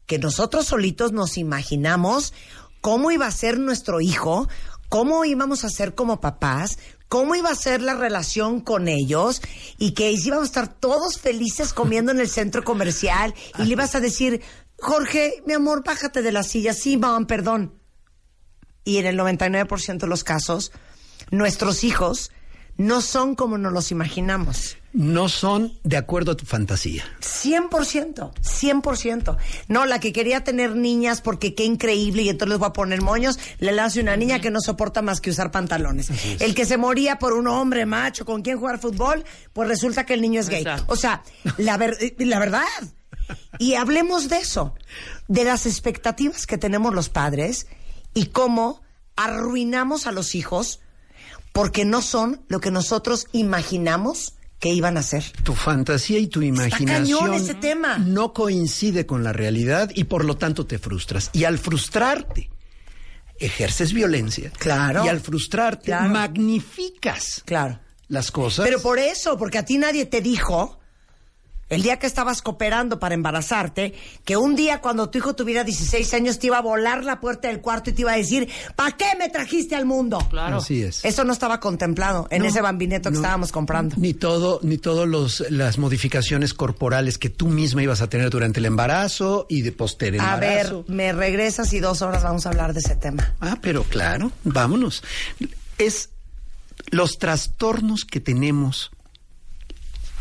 que 0.05 0.19
nosotros 0.19 0.65
solitos 0.67 1.11
nos 1.11 1.37
imaginamos 1.37 2.33
cómo 2.81 3.11
iba 3.11 3.27
a 3.27 3.31
ser 3.31 3.59
nuestro 3.59 3.99
hijo, 4.01 4.47
cómo 4.87 5.25
íbamos 5.25 5.63
a 5.65 5.69
ser 5.69 5.95
como 5.95 6.19
papás, 6.21 6.79
cómo 7.09 7.35
iba 7.35 7.49
a 7.49 7.55
ser 7.55 7.81
la 7.81 7.95
relación 7.95 8.61
con 8.61 8.87
ellos 8.87 9.41
y 9.77 9.91
que 9.91 10.11
íbamos 10.11 10.43
a 10.43 10.45
estar 10.45 10.67
todos 10.73 11.19
felices 11.19 11.73
comiendo 11.73 12.11
en 12.11 12.19
el 12.19 12.29
centro 12.29 12.63
comercial 12.63 13.33
y 13.57 13.63
le 13.63 13.71
ibas 13.73 13.95
a 13.95 13.99
decir, 13.99 14.41
Jorge, 14.77 15.43
mi 15.45 15.53
amor, 15.53 15.83
bájate 15.83 16.21
de 16.21 16.31
la 16.31 16.43
silla, 16.43 16.73
sí, 16.73 16.95
mam, 16.95 17.25
perdón. 17.25 17.73
Y 18.85 18.97
en 18.97 19.07
el 19.07 19.19
99% 19.19 19.97
de 19.97 20.07
los 20.07 20.23
casos, 20.23 20.71
nuestros 21.31 21.83
hijos 21.83 22.31
no 22.77 23.01
son 23.01 23.35
como 23.35 23.57
nos 23.57 23.73
los 23.73 23.91
imaginamos. 23.91 24.77
No 24.91 25.29
son 25.29 25.77
de 25.83 25.97
acuerdo 25.97 26.31
a 26.31 26.35
tu 26.37 26.45
fantasía. 26.45 27.03
100%, 27.21 28.33
100%. 28.41 29.37
No, 29.67 29.85
la 29.85 29.99
que 29.99 30.11
quería 30.11 30.43
tener 30.43 30.75
niñas 30.75 31.21
porque 31.21 31.53
qué 31.53 31.63
increíble 31.63 32.23
y 32.23 32.29
entonces 32.29 32.49
les 32.53 32.59
voy 32.59 32.69
a 32.69 32.73
poner 32.73 33.01
moños, 33.01 33.37
le 33.59 33.71
lanzo 33.71 33.99
una 33.99 34.17
niña 34.17 34.39
que 34.41 34.49
no 34.51 34.61
soporta 34.61 35.01
más 35.01 35.21
que 35.21 35.29
usar 35.29 35.51
pantalones. 35.51 36.09
El 36.41 36.55
que 36.55 36.65
se 36.65 36.77
moría 36.77 37.19
por 37.19 37.33
un 37.33 37.47
hombre 37.47 37.85
macho 37.85 38.25
con 38.25 38.41
quien 38.41 38.57
jugar 38.57 38.79
fútbol, 38.79 39.23
pues 39.53 39.67
resulta 39.67 40.05
que 40.05 40.15
el 40.15 40.21
niño 40.21 40.41
es 40.41 40.49
gay. 40.49 40.63
O 40.87 40.95
sea, 40.95 41.23
la, 41.57 41.77
ver- 41.77 42.15
la 42.17 42.39
verdad. 42.39 42.63
Y 43.59 43.75
hablemos 43.75 44.27
de 44.27 44.37
eso, 44.37 44.73
de 45.27 45.43
las 45.43 45.67
expectativas 45.67 46.47
que 46.47 46.57
tenemos 46.57 46.95
los 46.95 47.09
padres 47.09 47.67
y 48.15 48.27
cómo 48.27 48.81
arruinamos 49.15 50.07
a 50.07 50.11
los 50.11 50.33
hijos 50.33 50.79
porque 51.53 51.85
no 51.85 52.01
son 52.01 52.41
lo 52.47 52.59
que 52.59 52.71
nosotros 52.71 53.27
imaginamos 53.33 54.33
que 54.59 54.69
iban 54.69 54.97
a 54.97 55.03
ser. 55.03 55.23
Tu 55.43 55.55
fantasía 55.55 56.19
y 56.19 56.27
tu 56.27 56.41
imaginación 56.41 57.33
ese 57.33 57.53
tema. 57.55 57.97
no 57.97 58.33
coincide 58.33 59.05
con 59.05 59.23
la 59.23 59.31
realidad 59.33 59.89
y 59.95 60.03
por 60.05 60.25
lo 60.25 60.35
tanto 60.37 60.65
te 60.65 60.79
frustras. 60.79 61.29
Y 61.33 61.45
al 61.45 61.57
frustrarte, 61.57 62.49
ejerces 63.39 63.93
violencia. 63.93 64.51
Claro. 64.57 65.05
Y 65.05 65.07
al 65.07 65.19
frustrarte, 65.21 65.85
Claro. 65.85 66.09
magnificas 66.09 67.41
Claro. 67.45 67.79
las 68.09 68.31
cosas. 68.31 68.65
Pero 68.65 68.81
por 68.81 68.99
eso, 68.99 69.37
porque 69.37 69.57
a 69.59 69.65
ti 69.65 69.77
nadie 69.77 70.05
te 70.05 70.19
dijo, 70.21 70.78
el 71.69 71.81
día 71.83 71.99
que 71.99 72.07
estabas 72.07 72.41
cooperando 72.41 72.99
para 72.99 73.13
embarazarte, 73.15 73.93
que 74.25 74.37
un 74.37 74.55
día 74.55 74.81
cuando 74.81 75.09
tu 75.09 75.19
hijo 75.19 75.35
tuviera 75.35 75.63
16 75.63 76.13
años 76.15 76.39
te 76.39 76.47
iba 76.47 76.57
a 76.57 76.61
volar 76.61 77.03
la 77.05 77.19
puerta 77.19 77.47
del 77.47 77.61
cuarto 77.61 77.89
y 77.89 77.93
te 77.93 78.01
iba 78.01 78.11
a 78.13 78.17
decir, 78.17 78.49
¿para 78.75 78.97
qué 78.97 79.05
me 79.17 79.29
trajiste 79.29 79.75
al 79.75 79.85
mundo? 79.85 80.19
Claro. 80.29 80.57
Así 80.57 80.81
es. 80.81 81.05
Eso 81.05 81.23
no 81.23 81.33
estaba 81.33 81.59
contemplado 81.59 82.27
en 82.31 82.41
No, 82.41 82.47
ese 82.49 82.61
bambineto 82.61 83.09
que 83.09 83.13
no. 83.15 83.21
estábamos 83.21 83.51
comprando. 83.51 83.95
Ni 83.97 84.13
todo, 84.13 84.59
ni 84.63 84.77
todos 84.77 85.07
los 85.07 85.43
las 85.51 85.77
modificaciones 85.77 86.53
corporales 86.53 87.17
que 87.17 87.29
tú 87.29 87.47
misma 87.47 87.83
ibas 87.83 88.01
a 88.01 88.09
tener 88.09 88.29
durante 88.29 88.59
el 88.59 88.65
embarazo 88.65 89.45
y 89.49 89.61
de 89.61 89.71
posterior 89.71 90.23
A 90.25 90.37
ver, 90.37 90.51
embarazo. 90.67 90.85
me 90.87 91.13
regresas 91.13 91.71
y 91.73 91.79
dos 91.79 92.01
horas 92.01 92.23
vamos 92.23 92.45
a 92.45 92.49
hablar 92.49 92.73
de 92.73 92.79
ese 92.79 92.95
tema. 92.95 93.35
Ah, 93.41 93.57
pero 93.61 93.83
claro, 93.83 94.31
vámonos. 94.43 95.03
Es 95.77 96.09
los 96.91 97.17
trastornos 97.19 98.05
que 98.05 98.19
tenemos 98.19 98.91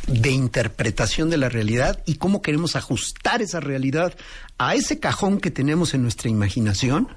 de 0.09 0.31
interpretación 0.31 1.31
de 1.31 1.37
la 1.37 1.49
realidad 1.49 2.03
y 2.07 2.15
cómo 2.15 2.43
queremos 2.43 2.77
ajustar 2.77 3.43
esa 3.43 3.61
realidad 3.61 4.17
a 4.57 4.75
ese 4.75 4.99
cajón 4.99 5.39
que 5.39 5.51
tenemos 5.51 5.95
en 5.95 6.03
nuestra 6.03 6.31
imaginación 6.31 7.09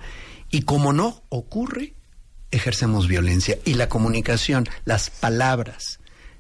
y 0.52 0.64
como 0.64 0.92
no 0.92 1.24
ocurre, 1.30 1.94
ejercemos 2.52 3.08
violencia 3.08 3.58
y 3.64 3.76
la 3.76 3.88
comunicación, 3.88 4.68
las 4.84 5.10
palabras, 5.10 6.00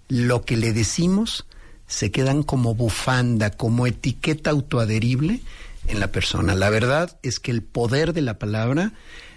lo 0.10 0.43
que 0.43 0.58
le 0.58 0.74
decimos 0.74 1.46
se 1.88 2.12
quedan 2.12 2.43
como 2.43 2.75
bufanda, 2.75 3.51
como 3.51 3.88
etiqueta 3.88 4.50
autoadherible 4.50 5.41
en 5.88 6.00
la 6.00 6.12
persona. 6.12 6.53
La 6.55 6.70
verdad 6.70 7.17
es 7.24 7.39
que 7.39 7.51
el 7.51 7.63
poder 7.63 8.13
de 8.13 8.22
la 8.22 8.38
palabra 8.38 8.93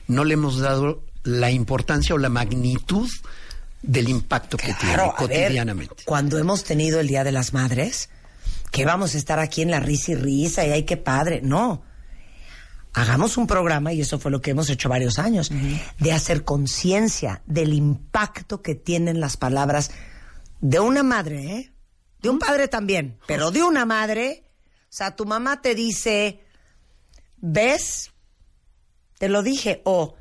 no 0.09 0.25
le 0.25 0.35
hemos 0.35 0.59
dado 0.59 1.03
la 1.23 1.51
importancia 1.51 2.15
o 2.15 2.19
la 2.19 2.29
magnitud 2.29 3.09
del 3.87 4.09
impacto 4.09 4.57
que 4.57 4.73
tiene 4.75 4.97
ver, 4.97 5.11
cotidianamente. 5.17 6.05
cuando 6.05 6.39
hemos 6.39 6.65
tenido 6.65 7.01
el 7.01 7.09
Día 7.09 7.23
de 7.23 7.33
las 7.33 7.53
Madres, 7.53 8.09
que 8.71 8.85
vamos 8.85 9.15
a 9.15 9.19
estar 9.19 9.39
aquí 9.39 9.63
en 9.63 9.71
la 9.71 9.81
risa 9.81 10.13
y 10.13 10.15
risa 10.15 10.67
y 10.67 10.73
ay, 10.73 10.83
qué 10.85 10.97
padre. 10.97 11.41
No. 11.43 11.83
Hagamos 12.93 13.37
un 13.37 13.47
programa, 13.47 13.93
y 13.93 14.01
eso 14.01 14.19
fue 14.19 14.31
lo 14.31 14.41
que 14.41 14.53
hemos 14.53 14.71
hecho 14.71 14.89
varios 14.89 15.19
años, 15.19 15.51
de 15.99 16.13
hacer 16.13 16.45
conciencia 16.45 17.43
del 17.45 17.73
impacto 17.73 18.63
que 18.63 18.77
tienen 18.77 19.21
las 19.21 19.37
palabras 19.37 19.91
de 20.61 20.79
una 20.81 21.03
madre, 21.03 21.57
¿eh? 21.57 21.73
De 22.23 22.31
un 22.31 22.39
padre 22.39 22.69
también, 22.69 23.19
pero 23.27 23.51
de 23.51 23.63
una 23.63 23.85
madre. 23.85 24.45
O 24.85 24.97
sea, 24.97 25.15
tu 25.15 25.27
mamá 25.27 25.61
te 25.61 25.75
dice, 25.75 26.41
¿ves? 27.37 28.13
Te 29.19 29.29
lo 29.29 29.43
dije. 29.43 29.83
O 29.85 30.15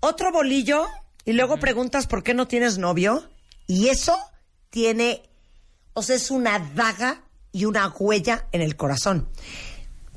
otro 0.00 0.30
bolillo 0.32 0.86
y 1.24 1.32
luego 1.32 1.58
preguntas 1.58 2.06
por 2.06 2.22
qué 2.22 2.34
no 2.34 2.46
tienes 2.48 2.78
novio. 2.78 3.28
Y 3.66 3.88
eso 3.88 4.16
tiene, 4.70 5.22
o 5.94 6.02
sea, 6.02 6.16
es 6.16 6.30
una 6.30 6.58
daga 6.58 7.22
y 7.52 7.64
una 7.64 7.88
huella 7.88 8.46
en 8.52 8.60
el 8.62 8.76
corazón. 8.76 9.28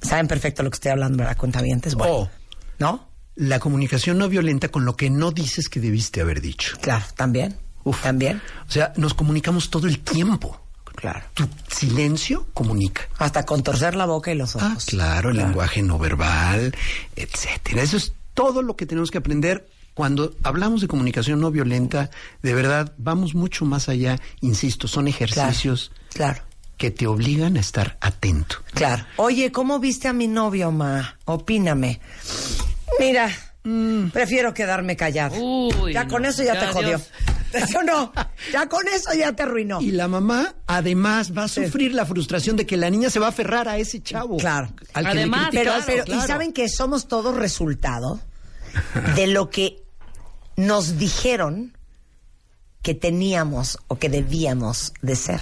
Saben 0.02 0.28
perfecto 0.28 0.64
lo 0.64 0.70
que 0.70 0.76
estoy 0.76 0.92
hablando, 0.92 1.20
¿verdad? 1.20 1.38
Cuentavientes. 1.38 1.96
Bueno, 1.96 2.14
Oh. 2.16 2.30
¿no? 2.80 3.10
La 3.36 3.60
comunicación 3.60 4.18
no 4.18 4.30
violenta 4.30 4.70
con 4.70 4.86
lo 4.86 4.96
que 4.96 5.10
no 5.10 5.32
dices 5.32 5.68
que 5.68 5.80
debiste 5.80 6.22
haber 6.22 6.42
dicho. 6.42 6.78
Claro, 6.82 7.06
también. 7.16 7.58
Uf. 7.84 8.02
También. 8.02 8.42
O 8.68 8.72
sea, 8.72 8.94
nos 8.96 9.14
comunicamos 9.14 9.70
todo 9.70 9.88
el 9.88 10.00
tiempo. 10.00 10.62
Claro. 10.96 11.22
Tu 11.34 11.46
silencio 11.70 12.48
comunica. 12.54 13.02
Hasta 13.18 13.46
con 13.46 13.62
torcer 13.62 13.96
la 13.96 14.06
boca 14.06 14.32
y 14.32 14.36
los 14.36 14.56
ojos. 14.56 14.70
Ah, 14.72 14.78
claro, 14.88 15.32
el 15.32 15.38
lenguaje 15.38 15.82
no 15.82 16.00
verbal, 16.00 16.74
etcétera. 17.18 17.82
Eso 17.84 17.98
es 17.98 18.14
todo 18.34 18.62
lo 18.62 18.76
que 18.78 18.86
tenemos 18.86 19.12
que 19.12 19.18
aprender. 19.18 19.68
Cuando 19.96 20.36
hablamos 20.44 20.82
de 20.82 20.88
comunicación 20.88 21.40
no 21.40 21.50
violenta, 21.52 22.12
de 22.44 22.54
verdad, 22.54 22.94
vamos 22.98 23.34
mucho 23.34 23.66
más 23.66 23.90
allá. 23.90 24.20
Insisto, 24.42 24.88
son 24.88 25.08
ejercicios 25.08 25.92
Claro. 26.14 26.44
que 26.78 26.92
te 26.92 27.08
obligan 27.08 27.56
a 27.58 27.62
estar 27.62 27.98
atento. 28.02 28.58
Claro. 28.74 29.06
Oye, 29.16 29.52
¿cómo 29.52 29.80
viste 29.80 30.08
a 30.10 30.14
mi 30.14 30.28
novio, 30.28 30.72
ma? 30.72 31.18
Opíname. 31.26 32.02
Mira, 33.00 33.30
prefiero 34.12 34.54
quedarme 34.54 34.96
callado. 34.98 35.36
Uy, 35.42 35.94
ya 35.94 36.08
con 36.08 36.24
no, 36.24 36.28
eso 36.30 36.44
ya, 36.44 36.54
ya, 36.56 36.60
te 36.60 36.68
jodió. 36.68 36.88
Dios. 36.90 37.10
¿Sí 37.70 37.76
o 37.78 37.84
no? 37.84 38.12
Ya 38.52 38.68
con 38.68 38.86
eso 38.90 39.14
ya 39.14 39.32
te 39.34 39.44
arruinó. 39.44 39.80
Y 39.80 39.92
la 39.92 40.10
mamá, 40.10 40.56
además, 40.68 41.32
va 41.32 41.46
a 41.46 41.48
sufrir 41.48 41.94
la 41.94 42.06
frustración 42.06 42.58
de 42.58 42.66
que 42.66 42.76
la 42.76 42.90
niña 42.90 43.10
se 43.10 43.20
va 43.20 43.28
a 43.28 43.30
aferrar 43.30 43.70
a 43.70 43.78
ese 43.78 44.04
chavo. 44.04 44.36
Claro. 44.36 44.74
Al 44.94 45.06
que 45.08 45.14
le 45.14 45.22
Además, 45.22 45.48
Pero, 45.52 45.72
pero 45.86 46.04
claro. 46.04 46.22
y 46.22 46.28
saben 46.28 46.52
que 46.52 46.68
somos 46.68 47.08
todos 47.08 47.34
resultado 47.34 48.20
de 49.16 49.28
lo 49.28 49.50
que 49.50 49.85
nos 50.56 50.98
dijeron 50.98 51.76
que 52.82 52.94
teníamos 52.94 53.80
o 53.88 53.98
que 53.98 54.10
debíamos 54.10 54.94
de 55.02 55.16
ser. 55.16 55.42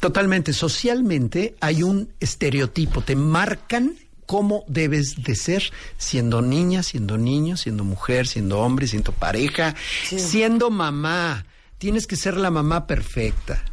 Totalmente. 0.00 0.52
Socialmente 0.52 1.56
hay 1.60 1.82
un 1.82 2.12
estereotipo. 2.20 3.02
Te 3.02 3.16
marcan 3.16 3.96
cómo 4.26 4.64
debes 4.68 5.22
de 5.22 5.34
ser 5.34 5.72
siendo 5.96 6.42
niña, 6.42 6.82
siendo 6.82 7.18
niño, 7.18 7.56
siendo 7.56 7.82
mujer, 7.82 8.26
siendo 8.26 8.60
hombre, 8.60 8.86
siendo 8.86 9.12
pareja, 9.12 9.74
siendo 10.04 10.70
mamá. 10.70 11.46
Tienes 11.78 12.06
que 12.06 12.16
ser 12.16 12.36
la 12.36 12.50
mamá 12.50 12.86
perfecta. 12.86 13.64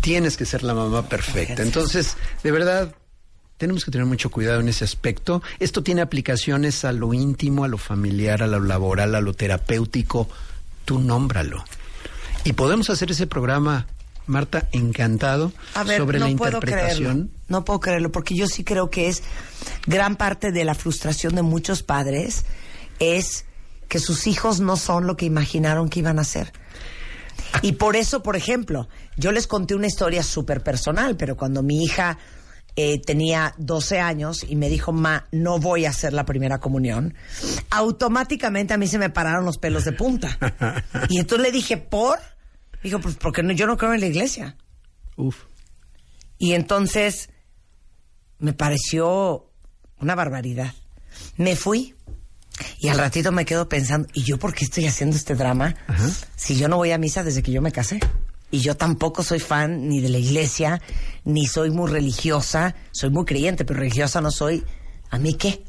Tienes 0.00 0.36
que 0.36 0.46
ser 0.46 0.62
la 0.62 0.74
mamá 0.74 1.08
perfecta. 1.08 1.62
Entonces, 1.62 2.16
de 2.42 2.50
verdad, 2.50 2.94
tenemos 3.58 3.84
que 3.84 3.90
tener 3.90 4.06
mucho 4.06 4.30
cuidado 4.30 4.60
en 4.60 4.68
ese 4.68 4.84
aspecto. 4.84 5.42
Esto 5.58 5.82
tiene 5.82 6.00
aplicaciones 6.00 6.84
a 6.84 6.92
lo 6.92 7.12
íntimo, 7.12 7.64
a 7.64 7.68
lo 7.68 7.76
familiar, 7.76 8.42
a 8.42 8.46
lo 8.46 8.60
laboral, 8.60 9.14
a 9.14 9.20
lo 9.20 9.34
terapéutico. 9.34 10.28
Tú 10.84 11.00
nómbralo. 11.00 11.64
Y 12.44 12.52
podemos 12.54 12.88
hacer 12.88 13.10
ese 13.10 13.26
programa, 13.26 13.86
Marta, 14.26 14.68
encantado, 14.72 15.52
A 15.74 15.82
ver, 15.84 15.98
sobre 15.98 16.18
no 16.20 16.28
la 16.28 16.36
puedo 16.36 16.60
creerlo. 16.60 16.80
interpretación. 17.10 17.30
No 17.48 17.64
puedo 17.64 17.80
creerlo, 17.80 18.12
porque 18.12 18.34
yo 18.36 18.46
sí 18.46 18.62
creo 18.62 18.90
que 18.90 19.08
es 19.08 19.22
gran 19.86 20.16
parte 20.16 20.52
de 20.52 20.64
la 20.64 20.74
frustración 20.74 21.34
de 21.34 21.42
muchos 21.42 21.82
padres 21.82 22.44
es 23.00 23.44
que 23.88 23.98
sus 23.98 24.26
hijos 24.26 24.60
no 24.60 24.76
son 24.76 25.06
lo 25.06 25.16
que 25.16 25.26
imaginaron 25.26 25.88
que 25.88 25.98
iban 25.98 26.18
a 26.18 26.24
ser. 26.24 26.52
Y 27.62 27.72
por 27.72 27.96
eso, 27.96 28.22
por 28.22 28.36
ejemplo, 28.36 28.88
yo 29.16 29.32
les 29.32 29.46
conté 29.46 29.74
una 29.74 29.86
historia 29.86 30.22
súper 30.22 30.62
personal, 30.62 31.16
pero 31.16 31.36
cuando 31.36 31.62
mi 31.62 31.82
hija 31.82 32.18
eh, 32.80 33.00
tenía 33.04 33.56
12 33.58 33.98
años 33.98 34.46
y 34.48 34.54
me 34.54 34.68
dijo, 34.68 34.92
ma, 34.92 35.26
no 35.32 35.58
voy 35.58 35.84
a 35.84 35.90
hacer 35.90 36.12
la 36.12 36.24
primera 36.24 36.58
comunión, 36.60 37.12
automáticamente 37.70 38.72
a 38.72 38.78
mí 38.78 38.86
se 38.86 38.98
me 38.98 39.10
pararon 39.10 39.44
los 39.44 39.58
pelos 39.58 39.84
de 39.84 39.90
punta. 39.90 40.38
Y 41.08 41.18
entonces 41.18 41.44
le 41.44 41.50
dije, 41.50 41.76
¿por? 41.76 42.20
Dijo, 42.84 43.00
pues 43.00 43.16
porque 43.16 43.42
no, 43.42 43.52
yo 43.52 43.66
no 43.66 43.76
creo 43.76 43.94
en 43.94 44.00
la 44.00 44.06
iglesia. 44.06 44.56
Uf. 45.16 45.46
Y 46.38 46.52
entonces 46.52 47.30
me 48.38 48.52
pareció 48.52 49.50
una 49.98 50.14
barbaridad. 50.14 50.72
Me 51.36 51.56
fui 51.56 51.96
y 52.78 52.90
al 52.90 52.98
ratito 52.98 53.32
me 53.32 53.44
quedo 53.44 53.68
pensando, 53.68 54.06
¿y 54.12 54.22
yo 54.22 54.38
por 54.38 54.54
qué 54.54 54.66
estoy 54.66 54.86
haciendo 54.86 55.16
este 55.16 55.34
drama? 55.34 55.74
Si 56.36 56.54
yo 56.54 56.68
no 56.68 56.76
voy 56.76 56.92
a 56.92 56.98
misa 56.98 57.24
desde 57.24 57.42
que 57.42 57.50
yo 57.50 57.60
me 57.60 57.72
casé. 57.72 57.98
Y 58.50 58.60
yo 58.60 58.76
tampoco 58.76 59.22
soy 59.22 59.40
fan 59.40 59.88
ni 59.88 60.00
de 60.00 60.08
la 60.08 60.18
iglesia, 60.18 60.80
ni 61.24 61.46
soy 61.46 61.70
muy 61.70 61.90
religiosa. 61.90 62.74
Soy 62.92 63.10
muy 63.10 63.24
creyente, 63.24 63.64
pero 63.64 63.80
religiosa 63.80 64.20
no 64.20 64.30
soy. 64.30 64.64
¿A 65.10 65.18
mí 65.18 65.34
qué? 65.34 65.62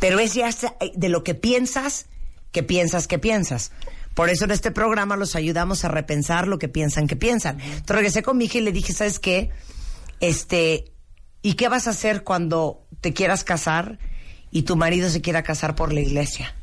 Pero 0.00 0.18
es 0.18 0.34
ya 0.34 0.50
sa- 0.52 0.74
de 0.94 1.08
lo 1.08 1.24
que 1.24 1.34
piensas, 1.34 2.06
que 2.52 2.62
piensas, 2.62 3.06
que 3.06 3.18
piensas. 3.18 3.72
Por 4.14 4.28
eso 4.28 4.44
en 4.44 4.52
este 4.52 4.70
programa 4.70 5.16
los 5.16 5.34
ayudamos 5.34 5.84
a 5.84 5.88
repensar 5.88 6.46
lo 6.46 6.58
que 6.58 6.68
piensan, 6.68 7.06
que 7.08 7.16
piensan. 7.16 7.60
Entonces 7.60 7.96
regresé 7.96 8.22
con 8.22 8.36
mi 8.36 8.44
hija 8.44 8.58
y 8.58 8.60
le 8.60 8.70
dije, 8.72 8.92
¿sabes 8.92 9.18
qué? 9.18 9.50
Este, 10.20 10.92
¿y 11.42 11.54
qué 11.54 11.68
vas 11.68 11.86
a 11.86 11.90
hacer 11.90 12.22
cuando 12.22 12.86
te 13.00 13.12
quieras 13.12 13.42
casar 13.44 13.98
y 14.50 14.62
tu 14.62 14.76
marido 14.76 15.10
se 15.10 15.20
quiera 15.20 15.42
casar 15.42 15.74
por 15.74 15.92
la 15.92 16.00
iglesia? 16.00 16.54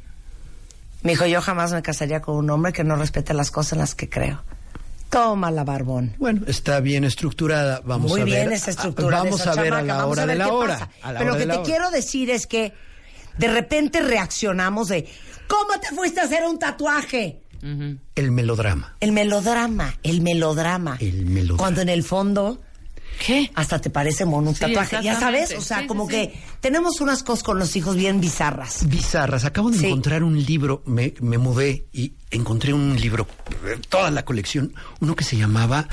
Me 1.04 1.12
dijo, 1.12 1.26
yo 1.26 1.42
jamás 1.42 1.74
me 1.74 1.82
casaría 1.82 2.22
con 2.22 2.36
un 2.38 2.50
hombre 2.52 2.72
que 2.74 2.84
no 2.84 2.96
respete 2.96 3.34
las 3.34 3.52
cosas 3.52 3.74
en 3.74 3.80
las 3.80 3.96
que 3.96 4.08
creo. 4.08 4.44
Toma 5.12 5.52
la 5.52 5.64
barbón. 5.64 6.16
Bueno, 6.18 6.42
está 6.48 6.80
bien 6.80 7.04
estructurada. 7.04 7.82
Vamos 7.84 8.12
Muy 8.12 8.22
a 8.22 8.24
ver. 8.24 8.34
bien 8.34 8.52
esa 8.54 8.72
estructura. 8.72 9.18
Vamos 9.24 9.46
a 9.46 9.62
ver 9.62 9.74
a 9.74 9.82
la 9.82 9.98
vamos 9.98 10.12
hora 10.14 10.24
a 10.24 10.26
ver 10.26 10.38
de 10.38 10.40
la 10.40 10.46
qué 10.46 10.52
hora. 10.52 10.90
Pero 11.20 11.26
lo 11.26 11.38
que 11.38 11.46
te 11.46 11.52
hora. 11.52 11.64
quiero 11.64 11.92
decir 11.92 12.30
es 12.30 12.48
que 12.48 12.74
de 13.38 13.48
repente 13.48 14.00
reaccionamos 14.02 14.88
de, 14.88 15.08
¿cómo 15.48 15.80
te 15.82 15.90
fuiste 15.96 16.22
a 16.22 16.24
hacer 16.24 16.44
un 16.46 16.58
tatuaje? 16.58 17.42
El 18.16 18.32
melodrama. 18.32 18.96
El 19.02 19.12
melodrama, 19.12 19.94
el 20.02 20.22
melodrama. 20.22 20.98
El 21.00 21.26
melodrama. 21.26 21.58
Cuando 21.58 21.82
en 21.82 21.90
el 21.90 22.04
fondo 22.04 22.60
¿Qué? 23.26 23.52
hasta 23.56 23.80
te 23.80 23.90
parece 23.90 24.26
mono 24.26 24.50
un 24.50 24.56
Sí, 24.56 24.62
tatuaje. 24.62 25.00
Ya 25.04 25.20
sabes, 25.20 25.54
o 25.58 25.62
sea, 25.62 25.82
Sí, 25.82 25.88
como 25.88 26.06
sí, 26.06 26.12
que 26.12 26.40
tenemos 26.60 27.02
unas 27.02 27.22
cosas 27.24 27.44
con 27.44 27.60
los 27.60 27.76
hijos 27.76 27.96
bien 27.96 28.20
bizarras. 28.20 28.88
Bizarras. 28.88 29.46
Acabo 29.46 29.70
de 29.70 29.78
Sí. 29.78 29.86
encontrar 29.88 30.24
un 30.24 30.44
libro, 30.44 30.82
me, 30.86 31.14
me 31.22 31.38
mudé 31.38 31.86
y 31.94 32.14
encontré 32.32 32.74
un 32.74 33.00
libro, 33.00 33.28
toda 33.90 34.10
la 34.12 34.26
colección, 34.26 34.74
uno 35.02 35.16
que 35.16 35.24
se 35.24 35.38
llamaba 35.38 35.88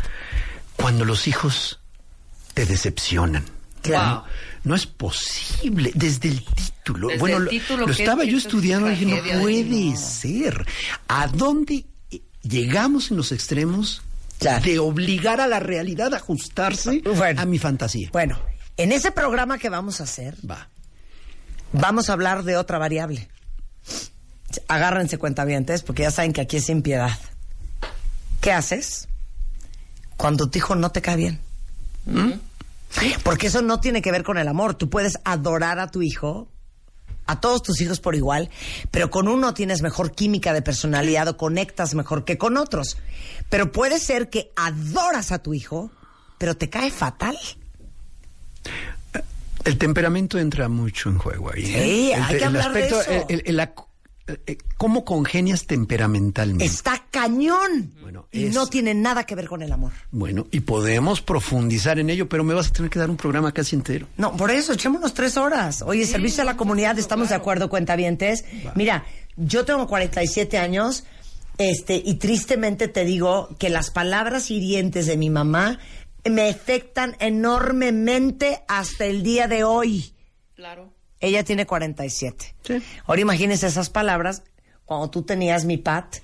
Cuando 0.77 1.05
los 1.05 1.27
hijos 1.29 1.81
te 2.55 2.65
decepcionan. 2.65 3.45
Claro. 3.83 4.25
No 4.65 4.75
es 4.75 4.87
posible, 4.87 5.93
desde 5.95 6.29
el 6.29 6.45
título. 6.45 7.09
Desde 7.09 7.21
bueno, 7.21 7.37
el 7.39 7.45
lo, 7.45 7.51
título, 7.51 7.87
lo 7.87 7.87
que 7.95 8.03
estaba 8.03 8.25
es- 8.25 8.31
yo 8.31 8.39
estudiando 8.39 8.89
y 8.89 8.91
dije, 8.97 9.07
no 9.07 9.17
de- 9.23 9.41
puede 9.41 9.97
ser. 9.97 10.67
¿A 11.09 11.27
dónde 11.29 11.85
llegamos 12.43 13.11
en 13.11 13.17
los 13.19 13.33
extremos 13.33 14.03
De 14.63 14.79
obligar 14.79 15.41
a 15.41 15.47
la 15.47 15.59
realidad 15.61 16.15
a 16.15 16.19
ajustarse 16.19 17.03
Bueno. 17.17 17.41
a 17.41 17.45
mi 17.45 17.59
fantasía? 17.59 18.09
Bueno, 18.13 18.39
en 18.77 18.93
ese 18.93 19.11
programa 19.11 19.59
que 19.59 19.69
vamos 19.69 20.01
a 20.01 20.05
hacer, 20.05 20.37
Va. 20.49 20.69
vamos 21.73 22.09
a 22.09 22.13
hablar 22.13 22.45
de 22.45 22.57
otra 22.57 22.79
variable. 22.79 23.29
Agárrense 24.69 25.19
cuentavientes, 25.19 25.83
porque 25.83 26.03
ya 26.03 26.11
saben 26.11 26.33
que 26.33 26.41
aquí 26.41 26.57
es 26.59 26.65
sin 26.67 26.83
piedad. 26.83 27.11
¿Qué 28.41 28.53
haces 28.53 29.09
cuando 30.17 30.49
tu 30.49 30.59
hijo 30.59 30.75
no 30.77 30.91
te 30.91 31.03
cae 31.03 31.17
bien? 31.17 31.41
¿Mm? 32.07 32.33
Porque 33.23 33.49
eso 33.49 33.61
no 33.63 33.81
tiene 33.81 34.01
que 34.01 34.13
ver 34.13 34.23
con 34.23 34.39
el 34.39 34.49
amor. 34.49 34.75
Tú 34.75 34.89
puedes 34.89 35.19
adorar 35.25 35.79
a 35.79 35.91
tu 35.91 36.01
hijo, 36.03 36.49
a 37.29 37.41
todos 37.41 37.63
tus 37.63 37.81
hijos 37.81 38.01
por 38.01 38.17
igual, 38.17 38.51
pero 38.91 39.11
con 39.11 39.29
uno 39.29 39.55
tienes 39.55 39.83
mejor 39.83 40.13
química 40.13 40.53
de 40.53 40.63
personalidad 40.63 41.29
o 41.29 41.37
conectas 41.37 41.95
mejor 41.95 42.25
que 42.25 42.39
con 42.39 42.57
otros. 42.57 42.97
Pero 43.49 43.71
puede 43.71 43.99
ser 44.01 44.31
que 44.31 44.51
adoras 44.57 45.31
a 45.31 45.39
tu 45.39 45.55
hijo, 45.55 45.91
pero 46.39 46.57
te 46.57 46.69
cae 46.69 46.91
fatal. 46.91 47.39
El 49.65 49.77
temperamento 49.77 50.39
entra 50.39 50.69
mucho 50.69 51.11
en 51.11 51.19
juego 51.19 51.53
ahí. 51.53 51.67
Sí, 51.67 51.75
¿eh? 51.75 52.15
El 52.15 52.23
hay 52.23 52.29
que 52.31 52.37
el 52.39 52.45
hablar 52.45 52.73
de 52.73 52.85
aspecto, 52.85 53.01
eso. 53.13 53.27
el- 53.29 53.71
¿Cómo 54.77 55.05
congenias 55.05 55.67
temperamentalmente? 55.67 56.65
Está 56.65 57.05
cañón. 57.11 57.95
Bueno, 58.01 58.27
y 58.31 58.45
es- 58.45 58.55
no 58.55 58.67
tiene 58.67 58.95
nada 58.95 59.25
que 59.25 59.35
ver 59.35 59.49
con 59.49 59.63
el 59.63 59.73
amor. 59.73 59.93
Bueno, 60.11 60.47
y 60.51 60.61
podemos 60.61 61.21
profundizar 61.21 61.99
en 61.99 62.11
ello, 62.11 62.29
pero 62.29 62.45
me 62.45 62.55
vas 62.55 62.69
a 62.69 62.73
tener 62.73 62.91
que 62.91 62.99
dar 62.99 63.11
un 63.11 63.17
programa 63.17 63.53
casi 63.53 63.75
entero. 63.77 64.07
No, 64.17 64.37
por 64.37 64.51
eso, 64.51 64.73
echémonos 64.75 65.15
tres 65.15 65.37
horas. 65.37 65.83
Oye, 65.83 66.05
servicio 66.07 66.43
a 66.43 66.47
la 66.47 66.57
comunidad, 66.57 66.99
¿estamos 66.99 67.31
de 67.31 67.35
acuerdo, 67.35 67.69
cuentavientes? 67.71 68.45
Mira, 68.75 69.05
yo 69.37 69.65
tengo 69.65 69.87
47 69.87 70.59
años, 70.59 71.05
este, 71.57 72.01
y 72.05 72.15
tristemente 72.17 72.89
te 72.89 73.05
digo 73.05 73.49
que 73.59 73.71
las 73.71 73.91
palabras 73.91 74.51
hirientes 74.51 75.07
de 75.07 75.17
mi 75.17 75.31
mamá 75.31 75.79
me 76.29 76.49
afectan 76.51 77.17
enormemente 77.21 78.63
hasta 78.69 79.07
el 79.07 79.23
día 79.23 79.49
de 79.49 79.65
hoy. 79.65 80.13
Claro. 80.55 80.93
Ella 81.21 81.43
tiene 81.45 81.67
47. 81.67 82.55
Sí. 82.65 82.83
Ahora 83.07 83.21
imagínense 83.21 83.67
esas 83.67 83.91
palabras 83.91 84.43
cuando 84.85 85.11
tú 85.11 85.23
tenías 85.23 85.65
mi 85.65 85.77
pat, 85.77 86.17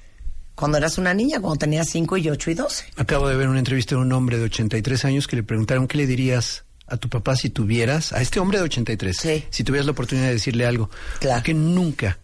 cuando 0.54 0.78
eras 0.78 0.98
una 0.98 1.12
niña, 1.14 1.40
cuando 1.40 1.58
tenías 1.58 1.88
5 1.90 2.16
y 2.16 2.30
8 2.30 2.50
y 2.50 2.54
12. 2.54 2.84
Acabo 2.96 3.28
de 3.28 3.36
ver 3.36 3.48
una 3.48 3.58
entrevista 3.58 3.96
de 3.96 4.02
un 4.02 4.12
hombre 4.12 4.38
de 4.38 4.44
83 4.44 5.04
años 5.04 5.26
que 5.26 5.36
le 5.36 5.42
preguntaron 5.42 5.88
qué 5.88 5.96
le 5.98 6.06
dirías 6.06 6.64
a 6.86 6.96
tu 6.96 7.08
papá 7.08 7.34
si 7.34 7.50
tuvieras, 7.50 8.12
a 8.12 8.20
este 8.20 8.38
hombre 8.40 8.58
de 8.58 8.64
83, 8.64 9.16
Sí. 9.16 9.44
si 9.50 9.64
tuvieras 9.64 9.86
la 9.86 9.92
oportunidad 9.92 10.26
de 10.28 10.34
decirle 10.34 10.66
algo, 10.66 10.90
Claro. 11.18 11.42
que 11.42 11.54
nunca 11.54 12.18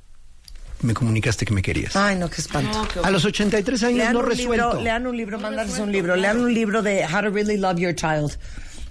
me 0.82 0.94
comunicaste 0.94 1.44
que 1.44 1.52
me 1.52 1.60
querías. 1.62 1.94
Ay, 1.96 2.16
no, 2.16 2.30
qué 2.30 2.40
espanto. 2.40 2.70
No, 2.70 2.88
qué 2.88 3.00
a 3.02 3.10
los 3.10 3.24
83 3.24 3.82
años 3.82 3.98
Lean 3.98 4.12
no 4.14 4.22
resuelto. 4.22 4.68
libro, 4.68 4.80
lean 4.82 5.06
un 5.06 5.16
libro, 5.16 5.38
mandarles 5.38 5.78
un 5.78 5.90
libro, 5.92 6.14
lean 6.16 6.38
un 6.40 6.54
libro 6.54 6.82
de 6.82 7.04
How 7.04 7.22
to 7.22 7.30
Really 7.30 7.56
Love 7.58 7.78
Your 7.80 7.94
Child. 7.94 8.38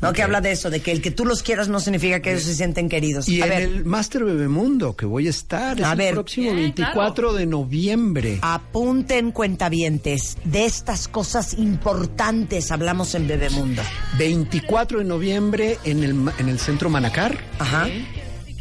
¿No? 0.01 0.13
Que 0.13 0.23
habla 0.23 0.41
de 0.41 0.51
eso, 0.51 0.69
de 0.69 0.79
que 0.81 0.91
el 0.91 1.01
que 1.01 1.11
tú 1.11 1.25
los 1.25 1.43
quieras 1.43 1.67
no 1.67 1.79
significa 1.79 2.21
que 2.21 2.31
ellos 2.31 2.43
se 2.43 2.55
sienten 2.55 2.89
queridos. 2.89 3.27
Y 3.27 3.41
a 3.41 3.45
en 3.45 3.49
ver, 3.49 3.61
el 3.63 3.85
Máster 3.85 4.23
Bebemundo, 4.23 4.95
que 4.95 5.05
voy 5.05 5.27
a 5.27 5.29
estar 5.29 5.79
es 5.79 5.85
A 5.85 5.93
el 5.93 6.13
próximo 6.13 6.45
Bien, 6.53 6.73
24 6.75 7.33
de 7.33 7.45
noviembre. 7.45 8.39
apunten 8.41 9.31
cuentavientes. 9.31 10.37
De 10.43 10.65
estas 10.65 11.07
cosas 11.07 11.53
importantes 11.55 12.71
hablamos 12.71 13.15
en 13.15 13.27
Bebemundo. 13.27 13.81
24 14.17 14.99
de 14.99 15.05
noviembre 15.05 15.77
en 15.83 16.03
el, 16.03 16.31
en 16.37 16.49
el 16.49 16.59
Centro 16.59 16.89
Manacar. 16.89 17.37
Ajá. 17.59 17.87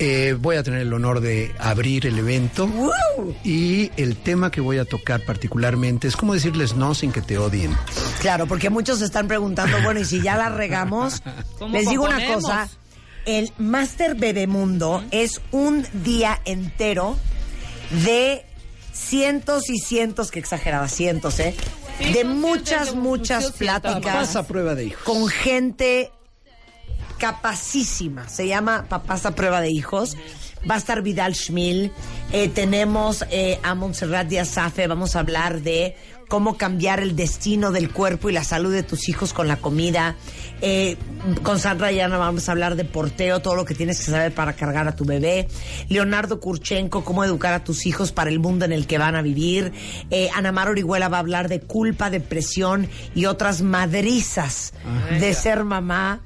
Eh, 0.00 0.36
voy 0.38 0.56
a 0.56 0.62
tener 0.62 0.80
el 0.80 0.92
honor 0.92 1.20
de 1.20 1.54
abrir 1.58 2.06
el 2.06 2.18
evento. 2.18 2.70
Y 3.42 3.90
el 3.96 4.16
tema 4.16 4.50
que 4.50 4.60
voy 4.60 4.78
a 4.78 4.84
tocar 4.84 5.24
particularmente 5.24 6.06
es 6.06 6.16
cómo 6.16 6.34
decirles 6.34 6.74
no 6.74 6.94
sin 6.94 7.10
que 7.10 7.20
te 7.20 7.36
odien. 7.36 7.76
Claro, 8.20 8.46
porque 8.46 8.70
muchos 8.70 9.00
se 9.00 9.06
están 9.06 9.26
preguntando, 9.26 9.76
bueno, 9.84 10.00
y 10.00 10.04
si 10.04 10.22
ya 10.22 10.36
la 10.36 10.50
regamos, 10.50 11.22
¿Cómo 11.58 11.76
les 11.76 11.88
digo 11.88 12.04
una 12.04 12.24
cosa, 12.32 12.68
el 13.26 13.52
Master 13.58 14.14
Bebemundo 14.14 15.04
es 15.10 15.40
un 15.50 15.84
día 16.04 16.40
entero 16.44 17.16
de 18.04 18.44
cientos 18.92 19.68
y 19.68 19.78
cientos, 19.78 20.30
que 20.30 20.38
exagerada, 20.38 20.88
cientos, 20.88 21.40
¿eh? 21.40 21.54
de 22.12 22.24
muchas, 22.24 22.94
muchas 22.94 23.52
pláticas 23.52 24.02
Papás 24.02 24.36
a 24.36 24.46
prueba 24.46 24.74
de 24.74 24.86
hijos. 24.86 25.02
con 25.02 25.28
gente 25.28 26.12
capacísima. 27.18 28.28
Se 28.28 28.46
llama 28.46 28.86
Papás 28.88 29.26
a 29.26 29.34
prueba 29.34 29.60
de 29.60 29.70
hijos. 29.70 30.16
Va 30.68 30.74
a 30.74 30.78
estar 30.78 31.02
Vidal 31.02 31.34
Schmil. 31.34 31.92
Eh, 32.32 32.48
tenemos 32.48 33.24
eh, 33.30 33.58
a 33.62 33.74
Montserrat 33.74 34.26
Díaz 34.28 34.48
Safe. 34.48 34.86
Vamos 34.86 35.16
a 35.16 35.20
hablar 35.20 35.60
de 35.60 35.96
cómo 36.28 36.56
cambiar 36.56 37.00
el 37.00 37.16
destino 37.16 37.72
del 37.72 37.90
cuerpo 37.90 38.28
y 38.28 38.32
la 38.32 38.44
salud 38.44 38.72
de 38.72 38.82
tus 38.82 39.08
hijos 39.08 39.32
con 39.32 39.48
la 39.48 39.56
comida. 39.56 40.14
Eh, 40.60 40.96
con 41.42 41.58
Sandra 41.58 41.90
Llana 41.90 42.18
vamos 42.18 42.48
a 42.48 42.52
hablar 42.52 42.76
de 42.76 42.84
porteo, 42.84 43.40
todo 43.40 43.54
lo 43.56 43.64
que 43.64 43.74
tienes 43.74 43.98
que 43.98 44.10
saber 44.10 44.32
para 44.34 44.52
cargar 44.52 44.86
a 44.86 44.94
tu 44.94 45.04
bebé. 45.04 45.48
Leonardo 45.88 46.40
Kurchenko, 46.40 47.04
cómo 47.04 47.24
educar 47.24 47.54
a 47.54 47.64
tus 47.64 47.86
hijos 47.86 48.12
para 48.12 48.30
el 48.30 48.38
mundo 48.38 48.64
en 48.64 48.72
el 48.72 48.86
que 48.86 48.98
van 48.98 49.16
a 49.16 49.22
vivir. 49.22 49.72
Eh, 50.10 50.28
Ana 50.34 50.52
Mar 50.52 50.68
Orihuela 50.68 51.08
va 51.08 51.16
a 51.16 51.20
hablar 51.20 51.48
de 51.48 51.60
culpa, 51.60 52.10
depresión 52.10 52.88
y 53.14 53.26
otras 53.26 53.62
madrizas 53.62 54.74
de 55.18 55.34
ser 55.34 55.64
mamá. 55.64 56.20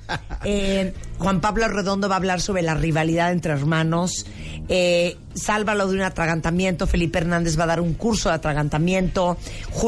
Eh, 0.44 0.92
Juan 1.18 1.40
Pablo 1.40 1.68
Redondo 1.68 2.08
va 2.08 2.16
a 2.16 2.18
hablar 2.18 2.40
sobre 2.40 2.62
la 2.62 2.74
rivalidad 2.74 3.30
entre 3.30 3.52
hermanos. 3.52 4.26
Eh, 4.68 5.16
Sálvalo 5.34 5.86
de 5.86 5.94
un 5.94 6.02
atragantamiento. 6.02 6.86
Felipe 6.86 7.18
Hernández 7.18 7.58
va 7.58 7.64
a 7.64 7.68
dar 7.68 7.80
un 7.80 7.94
curso 7.94 8.28
de 8.28 8.34
atragantamiento. 8.34 9.38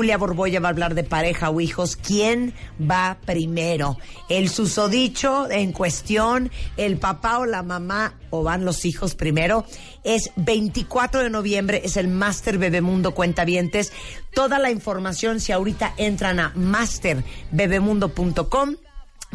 Julia 0.04 0.18
Borboya 0.18 0.60
va 0.60 0.68
a 0.68 0.72
hablar 0.72 0.94
de 0.94 1.02
pareja 1.02 1.48
o 1.48 1.62
hijos. 1.62 1.96
¿Quién 1.96 2.52
va 2.78 3.16
primero? 3.24 3.96
¿El 4.28 4.50
susodicho 4.50 5.50
en 5.50 5.72
cuestión? 5.72 6.50
¿El 6.76 6.98
papá 6.98 7.38
o 7.38 7.46
la 7.46 7.62
mamá? 7.62 8.18
¿O 8.28 8.42
van 8.42 8.66
los 8.66 8.84
hijos 8.84 9.14
primero? 9.14 9.64
Es 10.02 10.30
24 10.36 11.22
de 11.22 11.30
noviembre, 11.30 11.80
es 11.84 11.96
el 11.96 12.08
Master 12.08 12.58
Bebemundo 12.58 13.14
Cuentavientes. 13.14 13.94
Toda 14.34 14.58
la 14.58 14.70
información, 14.70 15.40
si 15.40 15.52
ahorita 15.52 15.94
entran 15.96 16.38
a 16.38 16.52
masterbebemundo.com, 16.54 18.76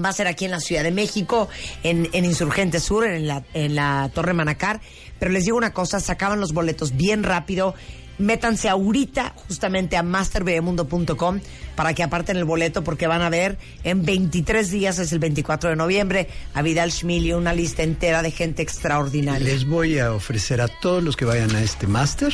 Va 0.06 0.10
a 0.10 0.14
ser 0.14 0.28
aquí 0.28 0.46
en 0.46 0.52
la 0.52 0.62
Ciudad 0.62 0.84
de 0.84 0.92
México, 0.92 1.50
en, 1.84 2.08
en 2.14 2.24
Insurgente 2.24 2.80
Sur, 2.80 3.06
en 3.06 3.28
la, 3.28 3.44
en 3.54 3.76
la 3.76 4.10
Torre 4.14 4.34
Manacar. 4.34 4.80
Pero 5.18 5.32
les 5.32 5.44
digo 5.44 5.58
una 5.58 5.74
cosa, 5.74 6.00
sacaban 6.00 6.40
los 6.40 6.54
boletos 6.54 6.96
bien 6.96 7.24
rápido. 7.24 7.76
Métanse 8.20 8.70
ahorita 8.70 9.34
justamente 9.48 9.98
a 9.98 10.04
masterbebemundo.com 10.04 11.40
para 11.76 11.94
que 11.94 12.04
aparten 12.04 12.38
el 12.38 12.44
boleto 12.46 12.84
porque 12.84 13.08
van 13.08 13.22
a 13.22 13.30
ver 13.30 13.58
en 13.84 14.04
23 14.06 14.70
días, 14.70 15.00
es 15.00 15.12
el 15.14 15.20
24 15.20 15.70
de 15.70 15.76
noviembre, 15.78 16.30
a 16.54 16.62
Vidal 16.62 16.92
Schmil 16.92 17.26
y 17.26 17.34
una 17.34 17.54
lista 17.54 17.84
entera 17.84 18.22
de 18.22 18.32
gente 18.32 18.62
extraordinaria. 18.62 19.48
Les 19.48 19.66
voy 19.66 20.00
a 20.00 20.14
ofrecer 20.14 20.60
a 20.62 20.68
todos 20.68 21.02
los 21.02 21.16
que 21.16 21.26
vayan 21.26 21.56
a 21.56 21.62
este 21.62 21.88
máster 21.88 22.34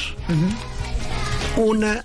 una 1.57 2.03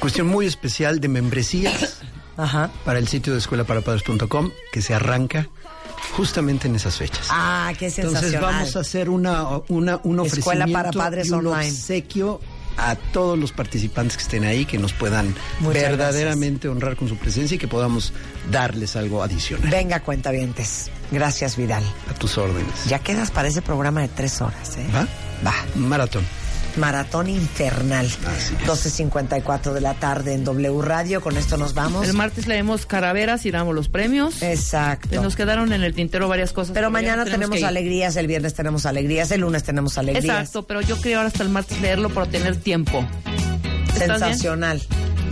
cuestión 0.00 0.26
muy 0.26 0.46
especial 0.46 1.00
de 1.00 1.08
membresías 1.08 1.98
Ajá. 2.36 2.70
para 2.84 2.98
el 2.98 3.08
sitio 3.08 3.32
de 3.34 3.38
escuelaparapadres.com 3.40 4.50
que 4.72 4.82
se 4.82 4.94
arranca 4.94 5.48
justamente 6.12 6.66
en 6.66 6.76
esas 6.76 6.96
fechas. 6.96 7.28
Ah, 7.30 7.72
qué 7.78 7.90
sensacional. 7.90 8.24
Entonces 8.24 8.40
vamos 8.40 8.76
a 8.76 8.80
hacer 8.80 9.08
una, 9.08 9.46
una, 9.68 10.00
un 10.02 10.20
Escuela 10.26 10.64
ofrecimiento 10.64 10.72
para 10.72 10.92
padres 10.92 11.28
y 11.28 11.30
un 11.32 11.46
online. 11.46 11.70
obsequio 11.70 12.40
a 12.76 12.96
todos 12.96 13.38
los 13.38 13.52
participantes 13.52 14.16
que 14.16 14.22
estén 14.22 14.44
ahí, 14.44 14.64
que 14.64 14.78
nos 14.78 14.92
puedan 14.92 15.34
Muchas 15.60 15.82
verdaderamente 15.82 16.68
honrar 16.68 16.96
con 16.96 17.08
su 17.08 17.16
presencia 17.16 17.54
y 17.54 17.58
que 17.58 17.68
podamos 17.68 18.12
darles 18.50 18.96
algo 18.96 19.22
adicional. 19.22 19.70
Venga, 19.70 20.00
cuentavientes. 20.00 20.90
Gracias, 21.10 21.56
Vidal. 21.56 21.84
A 22.10 22.14
tus 22.14 22.38
órdenes. 22.38 22.86
Ya 22.86 22.98
quedas 22.98 23.30
para 23.30 23.48
ese 23.48 23.62
programa 23.62 24.00
de 24.00 24.08
tres 24.08 24.40
horas, 24.40 24.76
¿eh? 24.76 24.86
¿Va? 24.94 25.06
Va. 25.44 25.54
Maratón. 25.74 26.24
Maratón 26.76 27.28
infernal. 27.28 28.06
Así 28.06 28.54
es. 28.54 28.68
12.54 28.68 29.72
de 29.72 29.80
la 29.80 29.94
tarde 29.94 30.34
en 30.34 30.44
W 30.44 30.82
Radio. 30.82 31.20
Con 31.20 31.36
esto 31.36 31.56
nos 31.56 31.74
vamos. 31.74 32.08
El 32.08 32.14
martes 32.14 32.46
leemos 32.46 32.86
caraveras 32.86 33.44
y 33.46 33.50
damos 33.50 33.74
los 33.74 33.88
premios. 33.88 34.42
Exacto. 34.42 35.22
Nos 35.22 35.36
quedaron 35.36 35.72
en 35.72 35.82
el 35.82 35.94
tintero 35.94 36.28
varias 36.28 36.52
cosas. 36.52 36.74
Pero 36.74 36.90
mañana 36.90 37.24
tenemos 37.24 37.62
alegrías, 37.62 38.16
el 38.16 38.26
viernes 38.26 38.54
tenemos 38.54 38.86
alegrías, 38.86 39.30
el 39.30 39.42
lunes 39.42 39.62
tenemos 39.62 39.98
alegrías. 39.98 40.24
Exacto, 40.24 40.66
pero 40.66 40.80
yo 40.80 41.00
quería 41.00 41.18
ahora 41.18 41.28
hasta 41.28 41.42
el 41.42 41.48
martes 41.48 41.80
leerlo 41.80 42.10
para 42.10 42.30
tener 42.30 42.56
tiempo. 42.56 43.06
Sensacional. 43.94 44.82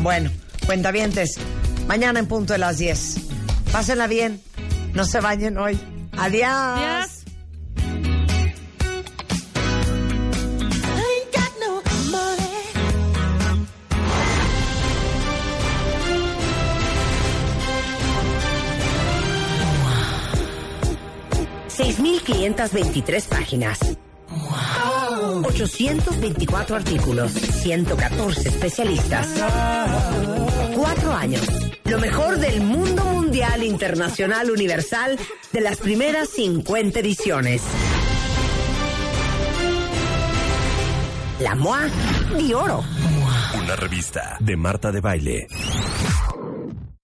Bueno, 0.01 0.31
cuentavientes, 0.67 1.37
mañana 1.87 2.21
en 2.21 2.27
punto 2.27 2.53
de 2.53 2.59
las 2.59 2.79
10. 2.79 3.17
Pásenla 3.73 4.07
bien, 4.07 4.41
no 4.95 5.05
se 5.05 5.21
bañen 5.21 5.57
hoy. 5.59 5.79
Adiós. 6.17 6.51
Adiós. 6.51 7.20
6.523 21.81 23.27
páginas. 23.27 23.79
824 25.45 26.77
artículos. 26.77 27.33
114 27.33 28.49
especialistas. 28.51 29.29
Cuatro 30.77 31.11
años. 31.11 31.41
Lo 31.85 31.99
mejor 31.99 32.37
del 32.37 32.61
mundo 32.61 33.03
mundial, 33.05 33.65
internacional, 33.65 34.51
universal 34.51 35.19
de 35.53 35.61
las 35.63 35.79
primeras 35.79 36.29
50 36.29 37.01
ediciones. 37.01 37.63
La 41.41 41.55
MOA 41.55 41.89
de 42.37 42.55
oro. 42.55 42.85
Una 43.59 43.75
revista 43.77 44.37
de 44.39 44.57
Marta 44.59 44.93
de 44.93 45.01
Baile. 45.01 45.49